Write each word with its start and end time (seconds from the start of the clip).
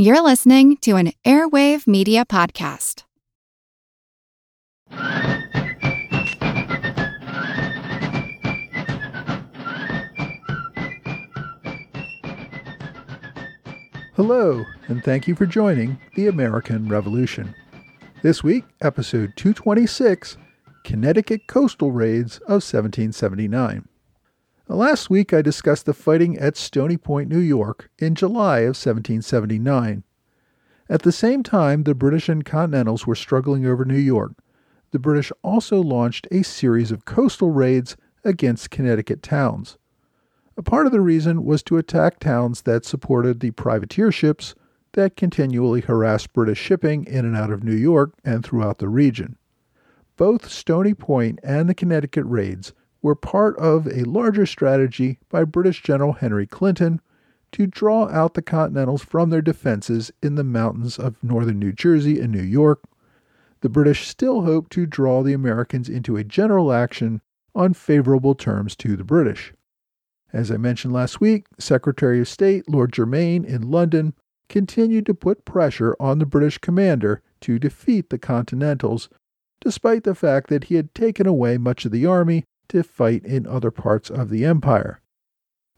You're 0.00 0.22
listening 0.22 0.76
to 0.82 0.94
an 0.94 1.10
Airwave 1.24 1.88
Media 1.88 2.24
Podcast. 2.24 3.02
Hello, 14.14 14.64
and 14.86 15.02
thank 15.02 15.26
you 15.26 15.34
for 15.34 15.46
joining 15.46 15.98
the 16.14 16.28
American 16.28 16.86
Revolution. 16.88 17.52
This 18.22 18.44
week, 18.44 18.66
episode 18.80 19.32
226 19.34 20.36
Connecticut 20.84 21.48
Coastal 21.48 21.90
Raids 21.90 22.36
of 22.42 22.62
1779. 22.62 23.87
Last 24.70 25.08
week, 25.08 25.32
I 25.32 25.40
discussed 25.40 25.86
the 25.86 25.94
fighting 25.94 26.36
at 26.36 26.54
Stony 26.58 26.98
Point, 26.98 27.30
New 27.30 27.38
York, 27.38 27.90
in 27.98 28.14
July 28.14 28.58
of 28.58 28.76
1779. 28.76 30.04
At 30.90 31.02
the 31.02 31.10
same 31.10 31.42
time 31.42 31.84
the 31.84 31.94
British 31.94 32.28
and 32.28 32.44
Continentals 32.44 33.06
were 33.06 33.14
struggling 33.14 33.64
over 33.64 33.86
New 33.86 33.96
York, 33.96 34.32
the 34.90 34.98
British 34.98 35.32
also 35.42 35.80
launched 35.80 36.28
a 36.30 36.44
series 36.44 36.92
of 36.92 37.06
coastal 37.06 37.50
raids 37.50 37.96
against 38.24 38.70
Connecticut 38.70 39.22
towns. 39.22 39.78
A 40.58 40.62
part 40.62 40.84
of 40.84 40.92
the 40.92 41.00
reason 41.00 41.46
was 41.46 41.62
to 41.62 41.78
attack 41.78 42.20
towns 42.20 42.62
that 42.62 42.84
supported 42.84 43.40
the 43.40 43.52
privateer 43.52 44.12
ships 44.12 44.54
that 44.92 45.16
continually 45.16 45.80
harassed 45.80 46.34
British 46.34 46.58
shipping 46.58 47.04
in 47.06 47.24
and 47.24 47.34
out 47.34 47.50
of 47.50 47.64
New 47.64 47.74
York 47.74 48.12
and 48.22 48.44
throughout 48.44 48.78
the 48.78 48.88
region. 48.88 49.38
Both 50.18 50.50
Stony 50.50 50.92
Point 50.92 51.38
and 51.42 51.70
the 51.70 51.74
Connecticut 51.74 52.26
raids 52.26 52.74
were 53.02 53.14
part 53.14 53.56
of 53.58 53.86
a 53.86 54.04
larger 54.04 54.46
strategy 54.46 55.18
by 55.28 55.44
British 55.44 55.82
General 55.82 56.14
Henry 56.14 56.46
Clinton 56.46 57.00
to 57.52 57.66
draw 57.66 58.08
out 58.08 58.34
the 58.34 58.42
Continentals 58.42 59.02
from 59.02 59.30
their 59.30 59.42
defenses 59.42 60.10
in 60.22 60.34
the 60.34 60.44
mountains 60.44 60.98
of 60.98 61.22
northern 61.22 61.58
New 61.58 61.72
Jersey 61.72 62.20
and 62.20 62.32
New 62.32 62.42
York. 62.42 62.82
The 63.60 63.68
British 63.68 64.06
still 64.06 64.42
hoped 64.42 64.70
to 64.72 64.86
draw 64.86 65.22
the 65.22 65.32
Americans 65.32 65.88
into 65.88 66.16
a 66.16 66.24
general 66.24 66.72
action 66.72 67.20
on 67.54 67.74
favorable 67.74 68.34
terms 68.34 68.76
to 68.76 68.96
the 68.96 69.04
British. 69.04 69.52
As 70.32 70.50
I 70.50 70.58
mentioned 70.58 70.92
last 70.92 71.20
week, 71.20 71.46
Secretary 71.58 72.20
of 72.20 72.28
State 72.28 72.68
Lord 72.68 72.92
Germain 72.92 73.44
in 73.44 73.70
London 73.70 74.14
continued 74.48 75.06
to 75.06 75.14
put 75.14 75.44
pressure 75.44 75.96
on 75.98 76.18
the 76.18 76.26
British 76.26 76.58
commander 76.58 77.22
to 77.40 77.58
defeat 77.58 78.10
the 78.10 78.18
Continentals, 78.18 79.08
despite 79.60 80.04
the 80.04 80.14
fact 80.14 80.48
that 80.50 80.64
he 80.64 80.74
had 80.74 80.94
taken 80.94 81.26
away 81.26 81.56
much 81.58 81.84
of 81.84 81.92
the 81.92 82.06
army 82.06 82.44
to 82.68 82.82
fight 82.82 83.24
in 83.24 83.46
other 83.46 83.70
parts 83.70 84.10
of 84.10 84.30
the 84.30 84.44
empire. 84.44 85.00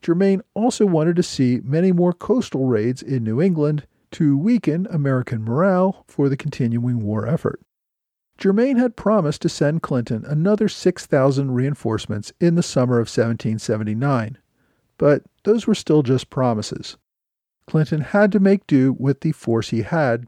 Germain 0.03 0.43
also 0.55 0.87
wanted 0.87 1.17
to 1.17 1.23
see 1.23 1.61
many 1.63 1.93
more 1.93 2.13
coastal 2.13 2.67
raids 2.67 3.03
in 3.03 3.23
New 3.23 3.41
England 3.41 3.87
to 4.13 4.37
weaken 4.37 4.87
American 4.91 5.45
morale 5.45 6.05
for 6.09 6.29
the 6.29 6.37
continuing 6.37 7.01
war 7.01 7.27
effort. 7.27 7.61
Germain 8.39 8.79
had 8.79 8.97
promised 8.97 9.43
to 9.43 9.51
send 9.51 9.83
Clinton 9.83 10.25
another 10.27 10.69
6,000 10.69 11.51
reinforcements 11.51 12.33
in 12.41 12.55
the 12.55 12.63
summer 12.63 12.95
of 12.95 13.09
1779, 13.09 14.39
but 14.97 15.23
those 15.45 15.67
were 15.67 15.75
still 15.75 16.03
just 16.03 16.31
promises. 16.31 16.97
Clinton 17.67 18.01
had 18.01 18.33
to 18.33 18.41
make 18.41 18.67
do 18.67 18.97
with 18.99 19.21
the 19.21 19.33
force 19.33 19.69
he 19.69 19.83
had, 19.83 20.27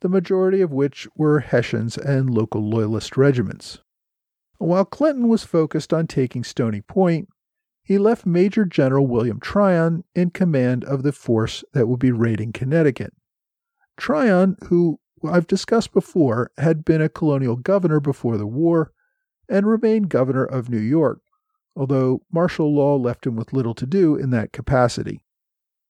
the 0.00 0.08
majority 0.08 0.60
of 0.60 0.72
which 0.72 1.08
were 1.16 1.40
Hessians 1.40 1.96
and 1.96 2.30
local 2.30 2.68
Loyalist 2.68 3.16
regiments. 3.16 3.78
While 4.58 4.84
Clinton 4.84 5.28
was 5.28 5.44
focused 5.44 5.92
on 5.92 6.06
taking 6.06 6.44
Stony 6.44 6.80
Point, 6.80 7.28
he 7.82 7.96
left 7.96 8.26
Major 8.26 8.64
General 8.64 9.06
William 9.06 9.40
Tryon 9.40 10.04
in 10.14 10.30
command 10.30 10.84
of 10.84 11.02
the 11.02 11.12
force 11.12 11.64
that 11.72 11.86
would 11.86 12.00
be 12.00 12.12
raiding 12.12 12.52
Connecticut. 12.52 13.14
Tryon, 13.96 14.56
who 14.64 15.00
I've 15.24 15.46
discussed 15.46 15.92
before, 15.92 16.50
had 16.58 16.84
been 16.84 17.00
a 17.00 17.08
colonial 17.08 17.56
governor 17.56 18.00
before 18.00 18.36
the 18.36 18.46
war 18.46 18.92
and 19.48 19.66
remained 19.66 20.10
governor 20.10 20.44
of 20.44 20.68
New 20.68 20.78
York, 20.78 21.20
although 21.74 22.22
martial 22.30 22.74
law 22.74 22.96
left 22.96 23.26
him 23.26 23.36
with 23.36 23.52
little 23.52 23.74
to 23.74 23.86
do 23.86 24.16
in 24.16 24.30
that 24.30 24.52
capacity. 24.52 25.24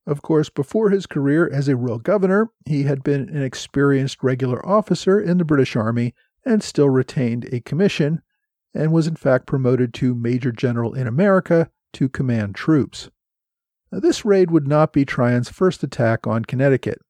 Of 0.07 0.23
course, 0.23 0.51
before 0.51 0.91
his 0.91 1.07
career 1.07 1.49
as 1.53 1.69
a 1.69 1.77
real 1.77 1.99
governor, 1.99 2.51
he 2.65 2.85
had 2.85 3.03
been 3.03 3.29
an 3.29 3.43
experienced 3.43 4.23
regular 4.23 4.65
officer 4.67 5.19
in 5.19 5.39
the 5.39 5.45
British 5.45 5.75
Army 5.75 6.15
and 6.45 6.63
still 6.63 6.89
retained 6.89 7.47
a 7.53 7.61
commission, 7.61 8.23
and 8.79 8.93
was 8.93 9.09
in 9.09 9.17
fact 9.17 9.45
promoted 9.45 9.93
to 9.93 10.15
Major 10.15 10.53
General 10.53 10.95
in 10.95 11.09
America 11.09 11.69
to 11.95 12.09
command 12.09 12.55
troops. 12.55 13.11
Now, 13.91 13.99
this 13.99 14.25
raid 14.25 14.53
would 14.53 14.69
not 14.69 14.93
be 14.93 15.05
Tryon's 15.05 15.51
first 15.51 15.83
attack 15.83 16.27
on 16.29 16.45
Connecticut. 16.45 17.01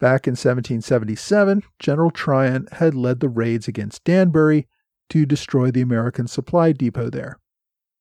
Back 0.00 0.26
in 0.26 0.32
1777, 0.32 1.62
General 1.78 2.10
Tryon 2.10 2.66
had 2.72 2.94
led 2.94 3.20
the 3.20 3.28
raids 3.28 3.68
against 3.68 4.04
Danbury 4.04 4.68
to 5.10 5.26
destroy 5.26 5.70
the 5.70 5.82
American 5.82 6.26
supply 6.26 6.72
depot 6.72 7.10
there. 7.10 7.38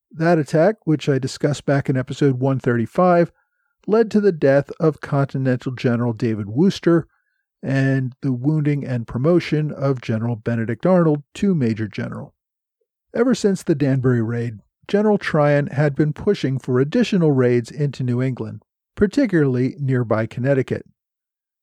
That 0.10 0.40
attack, 0.40 0.76
which 0.86 1.10
I 1.10 1.20
discussed 1.20 1.66
back 1.66 1.90
in 1.90 1.98
episode 1.98 2.40
135, 2.40 3.32
led 3.88 4.10
to 4.12 4.22
the 4.22 4.32
death 4.32 4.72
of 4.80 5.02
Continental 5.02 5.74
General 5.74 6.14
David 6.14 6.48
Wooster 6.48 7.08
and 7.62 8.16
the 8.22 8.32
wounding 8.32 8.86
and 8.86 9.06
promotion 9.06 9.72
of 9.72 10.02
General 10.02 10.38
Benedict 10.38 10.86
Arnold 10.86 11.24
to 11.34 11.54
Major 11.54 11.88
General. 11.88 12.35
Ever 13.16 13.34
since 13.34 13.64
the 13.64 13.76
Danbury 13.76 14.22
raid, 14.22 14.60
General 14.90 15.18
Tryon 15.18 15.68
had 15.68 15.96
been 15.96 16.12
pushing 16.12 16.60
for 16.60 16.80
additional 16.80 17.32
raids 17.32 17.72
into 17.72 18.04
New 18.04 18.22
England, 18.22 18.62
particularly 18.96 19.78
nearby 19.80 20.26
Connecticut. 20.26 20.86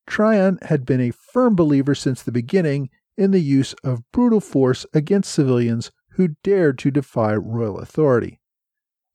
Tryon 0.07 0.59
had 0.63 0.87
been 0.87 1.01
a 1.01 1.13
firm 1.13 1.55
believer 1.55 1.95
since 1.95 2.23
the 2.23 2.33
beginning 2.33 2.89
in 3.19 3.33
the 3.33 3.41
use 3.41 3.75
of 3.85 4.03
brutal 4.13 4.41
force 4.41 4.87
against 4.95 5.31
civilians 5.31 5.91
who 6.13 6.37
dared 6.43 6.79
to 6.79 6.91
defy 6.91 7.35
royal 7.35 7.79
authority. 7.79 8.41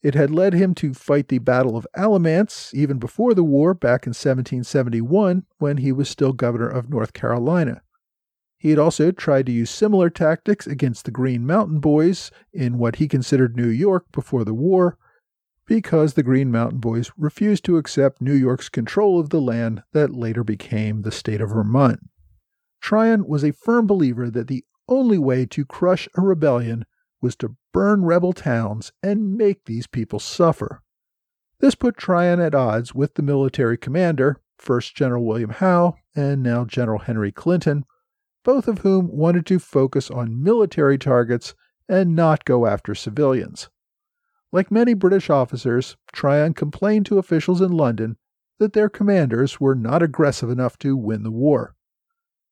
It 0.03 0.13
had 0.13 0.29
led 0.29 0.53
him 0.53 0.75
to 0.75 0.93
fight 0.93 1.29
the 1.29 1.39
Battle 1.39 1.75
of 1.75 1.87
Alamance 1.95 2.71
even 2.71 2.99
before 2.99 3.33
the 3.33 3.43
war 3.43 3.73
back 3.73 4.05
in 4.05 4.11
1771 4.11 5.43
when 5.57 5.77
he 5.77 5.91
was 5.91 6.07
still 6.07 6.33
governor 6.33 6.69
of 6.69 6.87
North 6.87 7.13
Carolina. 7.13 7.81
He 8.57 8.71
had 8.71 8.79
also 8.79 9.11
tried 9.11 9.45
to 9.45 9.51
use 9.51 9.69
similar 9.69 10.09
tactics 10.09 10.65
against 10.65 11.05
the 11.05 11.11
Green 11.11 11.45
Mountain 11.45 11.79
Boys 11.79 12.31
in 12.51 12.77
what 12.77 12.95
he 12.95 13.07
considered 13.07 13.55
New 13.55 13.67
York 13.67 14.05
before 14.11 14.43
the 14.43 14.53
war, 14.53 14.97
because 15.67 16.13
the 16.13 16.23
Green 16.23 16.51
Mountain 16.51 16.79
Boys 16.79 17.11
refused 17.17 17.65
to 17.65 17.77
accept 17.77 18.21
New 18.21 18.33
York's 18.33 18.69
control 18.69 19.19
of 19.19 19.29
the 19.29 19.41
land 19.41 19.83
that 19.93 20.15
later 20.15 20.43
became 20.43 21.01
the 21.01 21.11
state 21.11 21.41
of 21.41 21.49
Vermont. 21.49 21.99
Tryon 22.81 23.27
was 23.27 23.43
a 23.43 23.51
firm 23.51 23.85
believer 23.85 24.29
that 24.31 24.47
the 24.47 24.63
only 24.87 25.17
way 25.17 25.45
to 25.45 25.65
crush 25.65 26.07
a 26.15 26.21
rebellion 26.21 26.85
was 27.21 27.35
to 27.35 27.55
burn 27.73 28.05
rebel 28.05 28.33
towns 28.33 28.91
and 29.03 29.37
make 29.37 29.65
these 29.65 29.87
people 29.87 30.19
suffer. 30.19 30.81
This 31.59 31.75
put 31.75 31.97
Tryon 31.97 32.39
at 32.39 32.55
odds 32.55 32.95
with 32.95 33.15
the 33.15 33.23
military 33.23 33.77
commander, 33.77 34.41
first 34.57 34.95
General 34.95 35.25
William 35.25 35.49
Howe 35.49 35.95
and 36.15 36.41
now 36.41 36.65
General 36.65 36.99
Henry 36.99 37.31
Clinton, 37.31 37.83
both 38.47 38.69
of 38.69 38.77
whom 38.77 39.09
wanted 39.09 39.45
to 39.45 39.59
focus 39.59 40.09
on 40.09 40.41
military 40.41 40.97
targets 40.97 41.53
and 41.89 42.15
not 42.15 42.45
go 42.45 42.65
after 42.65 42.95
civilians. 42.95 43.69
Like 44.53 44.71
many 44.71 44.93
British 44.93 45.29
officers, 45.29 45.97
Tryon 46.13 46.53
complained 46.53 47.05
to 47.07 47.19
officials 47.19 47.59
in 47.59 47.73
London 47.73 48.15
that 48.57 48.71
their 48.71 48.87
commanders 48.87 49.59
were 49.59 49.75
not 49.75 50.01
aggressive 50.01 50.49
enough 50.49 50.77
to 50.79 50.95
win 50.95 51.23
the 51.23 51.31
war. 51.31 51.75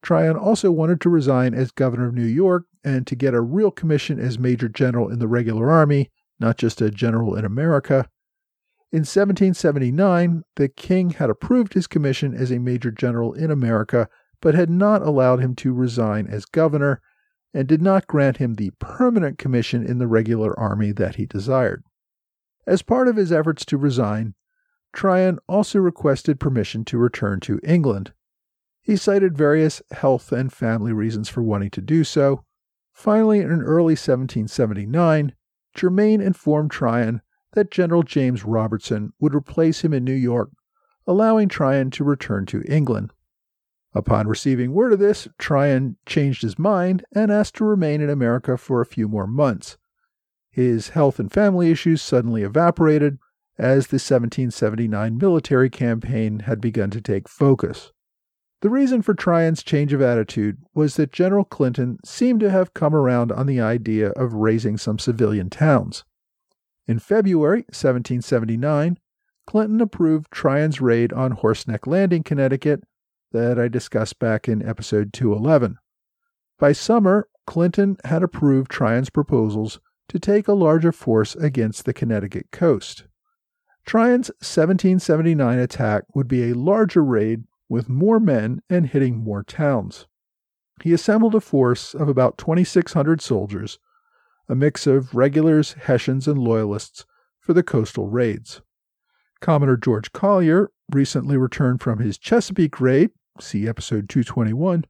Tryon 0.03 0.35
also 0.35 0.69
wanted 0.69 0.99
to 0.99 1.09
resign 1.09 1.53
as 1.53 1.71
governor 1.71 2.09
of 2.09 2.13
New 2.13 2.25
York 2.25 2.65
and 2.83 3.07
to 3.07 3.15
get 3.15 3.33
a 3.33 3.39
real 3.39 3.71
commission 3.71 4.19
as 4.19 4.37
major 4.37 4.67
general 4.67 5.09
in 5.09 5.19
the 5.19 5.29
regular 5.29 5.71
army, 5.71 6.11
not 6.41 6.57
just 6.57 6.81
a 6.81 6.91
general 6.91 7.35
in 7.37 7.45
America. 7.45 8.09
In 8.91 8.99
1779, 8.99 10.43
the 10.57 10.67
king 10.67 11.11
had 11.11 11.29
approved 11.29 11.73
his 11.73 11.87
commission 11.87 12.35
as 12.35 12.51
a 12.51 12.59
major 12.59 12.91
general 12.91 13.31
in 13.31 13.49
America 13.49 14.09
but 14.45 14.53
had 14.53 14.69
not 14.69 15.01
allowed 15.01 15.39
him 15.39 15.55
to 15.55 15.73
resign 15.73 16.27
as 16.27 16.45
governor 16.45 17.01
and 17.51 17.67
did 17.67 17.81
not 17.81 18.05
grant 18.05 18.37
him 18.37 18.53
the 18.53 18.69
permanent 18.77 19.39
commission 19.39 19.83
in 19.83 19.97
the 19.97 20.05
regular 20.05 20.53
army 20.59 20.91
that 20.91 21.15
he 21.15 21.25
desired. 21.25 21.83
As 22.67 22.83
part 22.83 23.07
of 23.07 23.15
his 23.15 23.31
efforts 23.31 23.65
to 23.65 23.75
resign, 23.75 24.35
Tryon 24.93 25.39
also 25.49 25.79
requested 25.79 26.39
permission 26.39 26.85
to 26.85 26.99
return 26.99 27.39
to 27.39 27.59
England. 27.63 28.13
He 28.83 28.95
cited 28.95 29.35
various 29.35 29.81
health 29.89 30.31
and 30.31 30.53
family 30.53 30.93
reasons 30.93 31.27
for 31.27 31.41
wanting 31.41 31.71
to 31.71 31.81
do 31.81 32.03
so. 32.03 32.45
Finally, 32.93 33.39
in 33.39 33.63
early 33.63 33.93
1779, 33.93 35.33
Germain 35.73 36.21
informed 36.21 36.69
Tryon 36.69 37.23
that 37.53 37.71
General 37.71 38.03
James 38.03 38.45
Robertson 38.45 39.11
would 39.19 39.33
replace 39.33 39.83
him 39.83 39.91
in 39.91 40.03
New 40.03 40.13
York, 40.13 40.51
allowing 41.07 41.49
Tryon 41.49 41.89
to 41.89 42.03
return 42.03 42.45
to 42.45 42.61
England. 42.71 43.11
Upon 43.95 44.27
receiving 44.27 44.73
word 44.73 44.91
of 44.91 44.99
this, 44.99 45.25
Tryon 45.39 45.95
changed 46.05 46.41
his 46.41 46.59
mind 46.59 47.05
and 47.13 47.31
asked 47.31 47.55
to 47.55 47.63
remain 47.63 48.01
in 48.01 48.09
America 48.09 48.57
for 48.57 48.81
a 48.81 48.85
few 48.85 49.07
more 49.07 49.25
months. 49.25 49.77
His 50.51 50.89
health 50.89 51.17
and 51.17 51.31
family 51.31 51.71
issues 51.71 52.01
suddenly 52.01 52.43
evaporated 52.43 53.17
as 53.57 53.87
the 53.87 53.95
1779 53.95 55.17
military 55.17 55.69
campaign 55.69 56.39
had 56.39 56.59
begun 56.59 56.89
to 56.91 56.99
take 56.99 57.29
focus. 57.29 57.93
The 58.61 58.69
reason 58.69 59.01
for 59.01 59.13
Tryon's 59.13 59.63
change 59.63 59.93
of 59.93 60.01
attitude 60.01 60.57
was 60.73 60.95
that 60.95 61.13
General 61.13 61.45
Clinton 61.45 61.97
seemed 62.03 62.41
to 62.41 62.51
have 62.51 62.73
come 62.73 62.93
around 62.93 63.31
on 63.31 63.47
the 63.47 63.61
idea 63.61 64.09
of 64.09 64.33
razing 64.33 64.77
some 64.77 64.99
civilian 64.99 65.49
towns. 65.49 66.03
In 66.85 66.99
February 66.99 67.61
1779, 67.69 68.97
Clinton 69.47 69.79
approved 69.79 70.31
Tryon's 70.31 70.81
raid 70.81 71.13
on 71.13 71.37
Horseneck 71.37 71.87
Landing, 71.87 72.23
Connecticut, 72.23 72.83
that 73.31 73.59
I 73.59 73.67
discussed 73.67 74.19
back 74.19 74.47
in 74.47 74.67
episode 74.67 75.13
211. 75.13 75.77
By 76.57 76.71
summer, 76.71 77.27
Clinton 77.45 77.97
had 78.05 78.23
approved 78.23 78.71
Tryon's 78.71 79.09
proposals 79.09 79.79
to 80.09 80.19
take 80.19 80.47
a 80.47 80.53
larger 80.53 80.91
force 80.91 81.35
against 81.35 81.85
the 81.85 81.93
Connecticut 81.93 82.47
coast. 82.51 83.05
Tryon's 83.85 84.29
1779 84.39 85.59
attack 85.59 86.03
would 86.15 86.27
be 86.27 86.49
a 86.49 86.55
larger 86.55 87.03
raid 87.03 87.43
with 87.69 87.89
more 87.89 88.19
men 88.19 88.61
and 88.69 88.87
hitting 88.87 89.17
more 89.17 89.43
towns. 89.43 90.07
He 90.83 90.93
assembled 90.93 91.35
a 91.35 91.41
force 91.41 91.93
of 91.93 92.09
about 92.09 92.37
2,600 92.37 93.21
soldiers, 93.21 93.79
a 94.49 94.55
mix 94.55 94.85
of 94.87 95.15
regulars, 95.15 95.73
Hessians, 95.73 96.27
and 96.27 96.37
Loyalists, 96.37 97.05
for 97.39 97.53
the 97.53 97.63
coastal 97.63 98.07
raids. 98.07 98.61
Commodore 99.39 99.77
George 99.77 100.11
Collier, 100.11 100.71
recently 100.91 101.37
returned 101.37 101.81
from 101.81 101.99
his 101.99 102.17
Chesapeake 102.17 102.79
raid, 102.79 103.11
see 103.39 103.67
episode 103.67 104.09
221, 104.09 104.85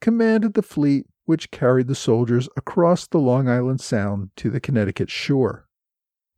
commanded 0.00 0.54
the 0.54 0.62
fleet 0.62 1.06
which 1.24 1.50
carried 1.50 1.86
the 1.86 1.94
soldiers 1.94 2.48
across 2.56 3.06
the 3.06 3.18
Long 3.18 3.48
Island 3.48 3.80
Sound 3.80 4.30
to 4.36 4.50
the 4.50 4.60
Connecticut 4.60 5.10
shore. 5.10 5.68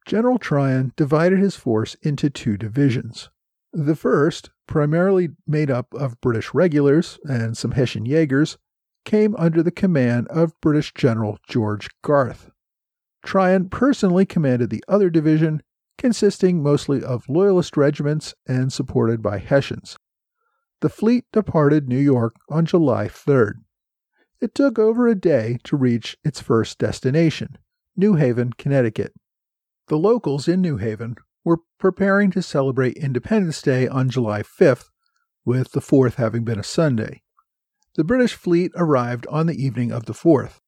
General 0.07 0.39
Tryon 0.39 0.93
divided 0.97 1.39
his 1.39 1.57
force 1.57 1.95
into 2.03 2.29
two 2.29 2.57
divisions. 2.57 3.31
The 3.73 3.97
first, 3.97 4.51
primarily 4.67 5.31
made 5.47 5.71
up 5.71 5.95
of 5.95 6.21
British 6.21 6.53
regulars 6.53 7.19
and 7.25 7.57
some 7.57 7.71
Hessian 7.71 8.05
Jaegers, 8.05 8.59
came 9.05 9.35
under 9.37 9.63
the 9.63 9.71
command 9.71 10.29
of 10.29 10.61
British 10.61 10.93
General 10.95 11.39
George 11.49 11.89
Garth. 12.03 12.51
Tryon 13.25 13.69
personally 13.69 14.27
commanded 14.27 14.71
the 14.71 14.85
other 14.89 15.09
division, 15.09 15.63
consisting 15.99 16.63
mostly 16.63 17.03
of 17.03 17.29
Loyalist 17.29 17.77
regiments 17.77 18.35
and 18.47 18.73
supported 18.73 19.23
by 19.23 19.39
Hessians. 19.39 19.97
The 20.81 20.89
fleet 20.89 21.25
departed 21.33 21.89
New 21.89 21.99
York 21.99 22.35
on 22.49 22.67
July 22.67 23.07
3rd. 23.07 23.55
It 24.41 24.55
took 24.55 24.79
over 24.79 25.07
a 25.07 25.15
day 25.15 25.59
to 25.65 25.77
reach 25.77 26.17
its 26.25 26.41
first 26.41 26.79
destination, 26.79 27.59
New 27.97 28.15
Haven, 28.15 28.53
Connecticut. 28.59 29.13
The 29.87 29.99
locals 29.99 30.49
in 30.49 30.61
New 30.61 30.79
Haven 30.79 31.17
were 31.45 31.59
preparing 31.79 32.31
to 32.33 32.43
celebrate 32.43 32.97
Independence 32.97 33.63
Day 33.63 33.87
on 33.87 34.11
July 34.11 34.43
5th, 34.43 34.87
with 35.45 35.73
the 35.73 35.81
4th 35.81 36.15
having 36.15 36.45
been 36.45 36.59
a 36.59 36.65
Sunday. 36.65 37.23
The 37.95 38.05
British 38.05 38.35
fleet 38.35 38.73
arrived 38.75 39.27
on 39.29 39.47
the 39.47 39.63
evening 39.63 39.93
of 39.93 40.07
the 40.07 40.13
4th. 40.13 40.61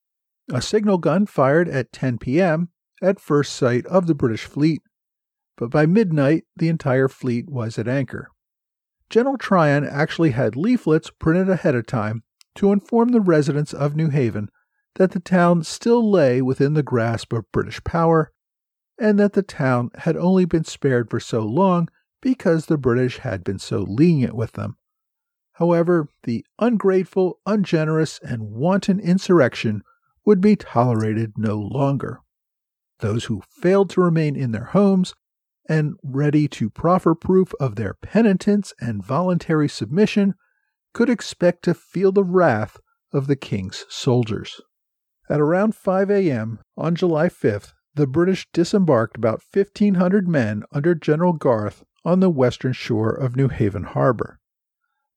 A 0.53 0.61
signal 0.61 0.99
gun 0.99 1.27
fired 1.27 1.69
at 1.69 1.93
10 1.93 2.19
p.m. 2.19 2.69
at 3.03 3.19
first 3.19 3.55
sight 3.55 3.87
of 3.87 4.07
the 4.07 4.15
British 4.15 4.45
fleet, 4.45 4.83
but 5.57 5.71
by 5.71 5.87
midnight 5.87 6.45
the 6.57 6.69
entire 6.69 7.09
fleet 7.09 7.49
was 7.49 7.79
at 7.79 7.89
anchor. 7.89 8.31
General 9.11 9.39
Tryon 9.39 9.85
actually 9.85 10.31
had 10.31 10.57
leaflets 10.57 11.11
printed 11.11 11.49
ahead 11.49 11.75
of 11.75 11.87
time 11.87 12.23
to 12.55 12.73
inform 12.73 13.11
the 13.11 13.21
residents 13.21 13.73
of 13.73 13.97
New 13.97 14.09
Haven 14.11 14.49
that 14.97 15.13
the 15.13 15.21
town 15.21 15.63
still 15.63 16.11
lay 16.11 16.41
within 16.41 16.75
the 16.75 16.83
grasp 16.83 17.33
of 17.33 17.51
British 17.53 17.83
power 17.85 18.33
and 18.99 19.19
that 19.19 19.33
the 19.33 19.43
town 19.43 19.91
had 19.99 20.17
only 20.17 20.45
been 20.45 20.65
spared 20.65 21.11
for 21.11 21.19
so 21.19 21.41
long 21.41 21.89
because 22.21 22.67
the 22.67 22.79
British 22.79 23.19
had 23.19 23.45
been 23.45 23.59
so 23.59 23.81
lenient 23.81 24.35
with 24.35 24.53
them. 24.53 24.77
However, 25.55 26.09
the 26.23 26.45
ungrateful, 26.59 27.39
ungenerous, 27.47 28.19
and 28.21 28.51
wanton 28.51 28.99
insurrection 28.99 29.83
would 30.25 30.41
be 30.41 30.57
tolerated 30.57 31.35
no 31.37 31.59
longer. 31.59 32.21
Those 33.01 33.25
who 33.25 33.43
failed 33.49 33.91
to 33.91 34.01
remain 34.01 34.37
in 34.37 34.53
their 34.53 34.65
homes 34.65 35.15
and 35.69 35.95
ready 36.03 36.47
to 36.49 36.71
proffer 36.71 37.15
proof 37.15 37.53
of 37.59 37.77
their 37.77 37.95
penitence 37.95 38.73
and 38.81 39.05
voluntary 39.05 39.69
submission 39.69 40.35
could 40.93 41.11
expect 41.11 41.63
to 41.65 41.75
feel 41.75 42.13
the 42.13 42.25
wrath 42.25 42.79
of 43.13 43.27
the 43.27 43.37
king's 43.37 43.85
soldiers. 43.89 44.61
At 45.29 45.41
around 45.41 45.75
5 45.75 46.11
a.m. 46.11 46.61
on 46.77 46.95
July 46.95 47.29
5th, 47.29 47.73
the 47.95 48.07
British 48.07 48.47
disembarked 48.53 49.17
about 49.17 49.43
1,500 49.53 50.29
men 50.29 50.65
under 50.73 50.95
General 50.95 51.33
Garth 51.33 51.85
on 52.05 52.21
the 52.21 52.31
western 52.31 52.73
shore 52.73 53.11
of 53.11 53.37
New 53.37 53.49
Haven 53.49 53.85
Harbor. 53.85 54.39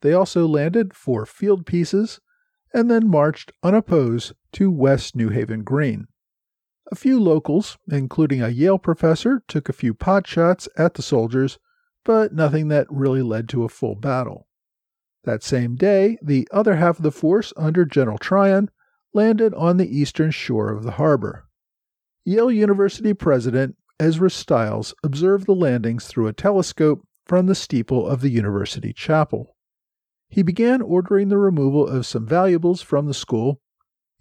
They 0.01 0.13
also 0.13 0.47
landed 0.47 0.93
four 0.93 1.25
field 1.25 1.65
pieces 1.65 2.19
and 2.73 2.89
then 2.89 3.09
marched 3.09 3.51
unopposed 3.63 4.33
to 4.53 4.71
West 4.71 5.15
New 5.15 5.29
Haven 5.29 5.63
Green. 5.63 6.07
A 6.91 6.95
few 6.95 7.19
locals, 7.19 7.77
including 7.89 8.41
a 8.41 8.49
Yale 8.49 8.79
professor, 8.79 9.43
took 9.47 9.67
a 9.67 9.73
few 9.73 9.93
pot 9.93 10.25
shots 10.25 10.69
at 10.77 10.93
the 10.93 11.01
soldiers, 11.01 11.59
but 12.05 12.33
nothing 12.33 12.69
that 12.69 12.87
really 12.89 13.21
led 13.21 13.49
to 13.49 13.63
a 13.63 13.69
full 13.69 13.95
battle. 13.95 14.47
That 15.25 15.43
same 15.43 15.75
day, 15.75 16.17
the 16.21 16.47
other 16.51 16.77
half 16.77 16.97
of 16.97 17.03
the 17.03 17.11
force 17.11 17.51
under 17.57 17.83
General 17.83 18.17
Tryon 18.17 18.69
landed 19.13 19.53
on 19.55 19.77
the 19.77 19.97
eastern 19.97 20.31
shore 20.31 20.71
of 20.71 20.83
the 20.83 20.91
harbor. 20.91 21.49
Yale 22.23 22.51
University 22.51 23.13
president 23.13 23.75
Ezra 23.99 24.29
Stiles 24.29 24.93
observed 25.03 25.45
the 25.45 25.55
landings 25.55 26.05
through 26.05 26.27
a 26.27 26.33
telescope 26.33 27.05
from 27.25 27.47
the 27.47 27.55
steeple 27.55 28.07
of 28.07 28.21
the 28.21 28.29
university 28.29 28.93
chapel. 28.93 29.55
He 30.29 30.43
began 30.43 30.81
ordering 30.81 31.29
the 31.29 31.37
removal 31.37 31.87
of 31.87 32.05
some 32.05 32.25
valuables 32.25 32.81
from 32.81 33.07
the 33.07 33.13
school. 33.13 33.59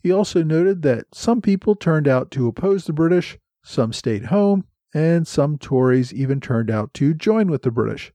He 0.03 0.13
also 0.13 0.43
noted 0.43 0.83
that 0.83 1.15
some 1.15 1.41
people 1.41 1.75
turned 1.75 2.07
out 2.07 2.31
to 2.33 2.47
oppose 2.47 2.85
the 2.85 2.93
British, 2.93 3.39
some 3.65 3.93
stayed 3.93 4.27
home, 4.27 4.65
and 4.95 5.27
some 5.27 5.59
Tories 5.59 6.15
even 6.15 6.41
turned 6.41 6.71
out 6.71 6.95
to 6.95 7.13
join 7.13 7.49
with 7.49 7.63
the 7.63 7.71
British. 7.71 8.13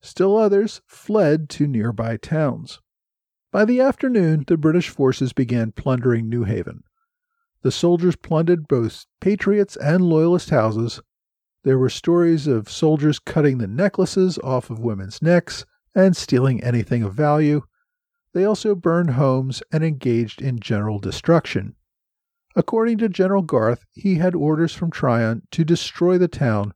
Still 0.00 0.36
others 0.36 0.80
fled 0.86 1.48
to 1.50 1.66
nearby 1.66 2.16
towns. 2.16 2.80
By 3.50 3.64
the 3.64 3.80
afternoon, 3.80 4.44
the 4.46 4.56
British 4.56 4.90
forces 4.90 5.32
began 5.32 5.72
plundering 5.72 6.28
New 6.28 6.44
Haven. 6.44 6.84
The 7.62 7.72
soldiers 7.72 8.14
plundered 8.14 8.68
both 8.68 9.06
Patriots 9.20 9.76
and 9.76 10.04
Loyalist 10.04 10.50
houses. 10.50 11.00
There 11.64 11.78
were 11.78 11.88
stories 11.88 12.46
of 12.46 12.70
soldiers 12.70 13.18
cutting 13.18 13.58
the 13.58 13.66
necklaces 13.66 14.38
off 14.38 14.70
of 14.70 14.78
women's 14.78 15.20
necks 15.20 15.66
and 15.94 16.16
stealing 16.16 16.62
anything 16.62 17.02
of 17.02 17.14
value. 17.14 17.62
They 18.34 18.44
also 18.44 18.74
burned 18.74 19.10
homes 19.10 19.62
and 19.72 19.82
engaged 19.82 20.42
in 20.42 20.60
general 20.60 20.98
destruction. 20.98 21.74
According 22.54 22.98
to 22.98 23.08
General 23.08 23.42
Garth, 23.42 23.86
he 23.92 24.16
had 24.16 24.34
orders 24.34 24.74
from 24.74 24.90
Tryon 24.90 25.42
to 25.52 25.64
destroy 25.64 26.18
the 26.18 26.28
town, 26.28 26.74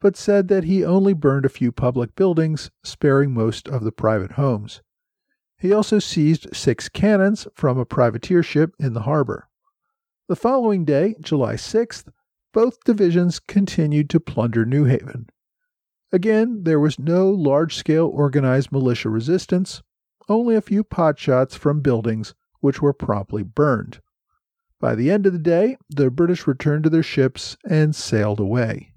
but 0.00 0.16
said 0.16 0.48
that 0.48 0.64
he 0.64 0.84
only 0.84 1.12
burned 1.12 1.44
a 1.44 1.50
few 1.50 1.72
public 1.72 2.14
buildings, 2.14 2.70
sparing 2.82 3.32
most 3.32 3.68
of 3.68 3.84
the 3.84 3.92
private 3.92 4.32
homes. 4.32 4.80
He 5.58 5.72
also 5.72 5.98
seized 5.98 6.54
six 6.54 6.88
cannons 6.88 7.48
from 7.54 7.78
a 7.78 7.84
privateer 7.84 8.42
ship 8.42 8.74
in 8.78 8.92
the 8.92 9.02
harbor. 9.02 9.48
The 10.28 10.36
following 10.36 10.84
day, 10.84 11.16
July 11.20 11.54
6th, 11.54 12.08
both 12.52 12.84
divisions 12.84 13.40
continued 13.40 14.08
to 14.10 14.20
plunder 14.20 14.64
New 14.64 14.84
Haven. 14.84 15.28
Again, 16.12 16.64
there 16.64 16.80
was 16.80 16.98
no 16.98 17.28
large 17.30 17.76
scale 17.76 18.06
organized 18.06 18.72
militia 18.72 19.10
resistance, 19.10 19.82
only 20.28 20.54
a 20.54 20.60
few 20.60 20.84
potshots 20.84 21.54
from 21.54 21.80
buildings 21.80 22.34
which 22.60 22.82
were 22.82 22.92
promptly 22.92 23.42
burned. 23.42 24.00
By 24.80 24.94
the 24.94 25.10
end 25.10 25.26
of 25.26 25.32
the 25.32 25.38
day, 25.38 25.76
the 25.90 26.10
British 26.10 26.46
returned 26.46 26.84
to 26.84 26.90
their 26.90 27.02
ships 27.02 27.56
and 27.68 27.94
sailed 27.94 28.40
away. 28.40 28.94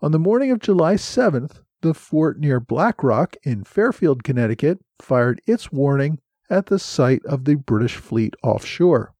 On 0.00 0.12
the 0.12 0.18
morning 0.18 0.50
of 0.50 0.58
July 0.58 0.94
7th, 0.94 1.62
the 1.82 1.94
fort 1.94 2.38
near 2.38 2.60
Black 2.60 3.02
Rock 3.02 3.36
in 3.42 3.64
Fairfield, 3.64 4.24
Connecticut, 4.24 4.80
fired 5.00 5.40
its 5.46 5.70
warning 5.70 6.20
at 6.48 6.66
the 6.66 6.78
sight 6.78 7.24
of 7.24 7.44
the 7.44 7.56
British 7.56 7.96
fleet 7.96 8.34
offshore. 8.42 9.14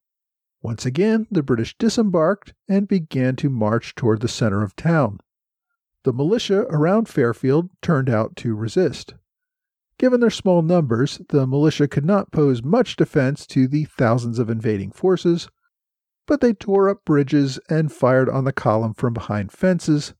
Once 0.63 0.87
again, 0.87 1.27
the 1.31 1.43
British 1.43 1.77
disembarked 1.77 2.55
and 2.69 2.87
began 2.87 3.35
to 3.37 3.51
march 3.51 3.95
toward 3.95 4.21
the 4.21 4.29
center 4.29 4.63
of 4.63 4.77
town. 4.77 5.19
The 6.05 6.13
militia 6.13 6.67
around 6.71 7.09
Fairfield 7.09 7.71
turned 7.81 8.09
out 8.09 8.37
to 8.37 8.55
resist. 8.55 9.15
Given 9.99 10.21
their 10.21 10.31
small 10.31 10.63
numbers, 10.63 11.21
the 11.29 11.47
militia 11.47 11.87
could 11.87 12.05
not 12.05 12.33
pose 12.33 12.63
much 12.63 12.97
defense 12.97 13.47
to 13.49 13.69
the 13.69 13.85
thousands 13.85 14.39
of 14.39 14.51
invading 14.51 14.93
forces, 14.93 15.49
but 16.27 16.41
they 16.41 16.53
tore 16.53 16.89
up 16.89 17.05
bridges 17.05 17.59
and 17.69 17.93
fired 17.93 18.29
on 18.29 18.45
the 18.45 18.53
column 18.53 18.95
from 18.95 19.13
behind 19.13 19.53
fences. 19.53 20.15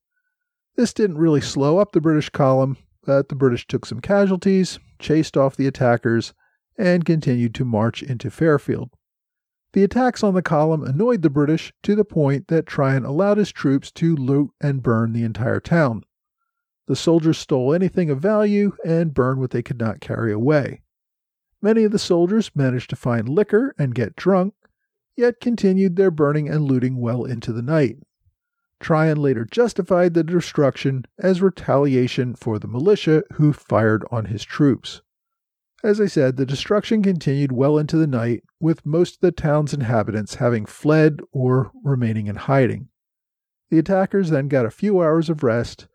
This 0.77 0.93
didn't 0.93 1.19
really 1.19 1.41
slow 1.41 1.79
up 1.79 1.93
the 1.93 2.01
British 2.01 2.31
column, 2.31 2.77
but 3.05 3.29
the 3.29 3.35
British 3.35 3.67
took 3.67 3.85
some 3.85 4.01
casualties, 4.01 4.79
chased 4.99 5.37
off 5.37 5.57
the 5.57 5.67
attackers, 5.67 6.33
and 6.79 7.05
continued 7.05 7.55
to 7.57 7.65
march 7.65 8.03
into 8.03 8.31
Fairfield. 8.31 8.91
The 9.73 9.85
attacks 9.85 10.23
on 10.23 10.35
the 10.35 10.43
column 10.43 10.85
annoyed 10.85 11.23
the 11.23 11.31
British 11.31 11.73
to 11.83 11.95
the 11.95 12.05
point 12.05 12.49
that 12.49 12.67
Tryon 12.67 13.05
allowed 13.05 13.39
his 13.39 13.51
troops 13.51 13.91
to 13.93 14.15
loot 14.15 14.51
and 14.61 14.83
burn 14.83 15.13
the 15.13 15.25
entire 15.25 15.61
town. 15.61 16.05
The 16.87 16.97
soldiers 16.97 17.39
stole 17.39 17.73
anything 17.73 18.11
of 18.11 18.21
value 18.21 18.77
and 18.85 19.15
burned 19.15 19.41
what 19.41 19.51
they 19.51 19.63
could 19.63 19.79
not 19.79 20.01
carry 20.01 20.33
away. 20.33 20.83
Many 21.61 21.85
of 21.85 21.93
the 21.93 21.99
soldiers 21.99 22.51
managed 22.55 22.91
to 22.91 22.97
find 22.97 23.29
liquor 23.29 23.75
and 23.79 23.95
get 23.95 24.17
drunk, 24.17 24.55
yet 25.17 25.41
continued 25.41 25.97
their 25.97 26.11
burning 26.11 26.49
and 26.49 26.65
looting 26.65 26.97
well 26.97 27.25
into 27.25 27.53
the 27.53 27.63
night. 27.63 27.99
Tryon 28.81 29.17
later 29.17 29.45
justified 29.45 30.15
the 30.15 30.25
destruction 30.25 31.05
as 31.19 31.41
retaliation 31.41 32.35
for 32.35 32.59
the 32.59 32.67
militia 32.67 33.23
who 33.35 33.53
fired 33.53 34.05
on 34.11 34.25
his 34.25 34.43
troops. 34.43 35.03
As 35.85 36.01
I 36.01 36.07
said, 36.07 36.37
the 36.37 36.47
destruction 36.47 37.03
continued 37.03 37.53
well 37.53 37.79
into 37.79 37.97
the 37.97 38.07
night, 38.09 38.43
with 38.61 38.87
most 38.87 39.17
of 39.17 39.21
the 39.21 39.33
town's 39.33 39.73
inhabitants 39.73 40.37
having 40.37 40.67
fled 40.67 41.21
or 41.33 41.71
remaining 41.85 42.27
in 42.27 42.37
hiding. 42.37 42.89
The 43.71 43.79
attackers 43.79 44.31
then 44.31 44.49
got 44.49 44.67
a 44.67 44.71
few 44.71 45.01
hours 45.01 45.31
of 45.31 45.43
rest. 45.43 45.87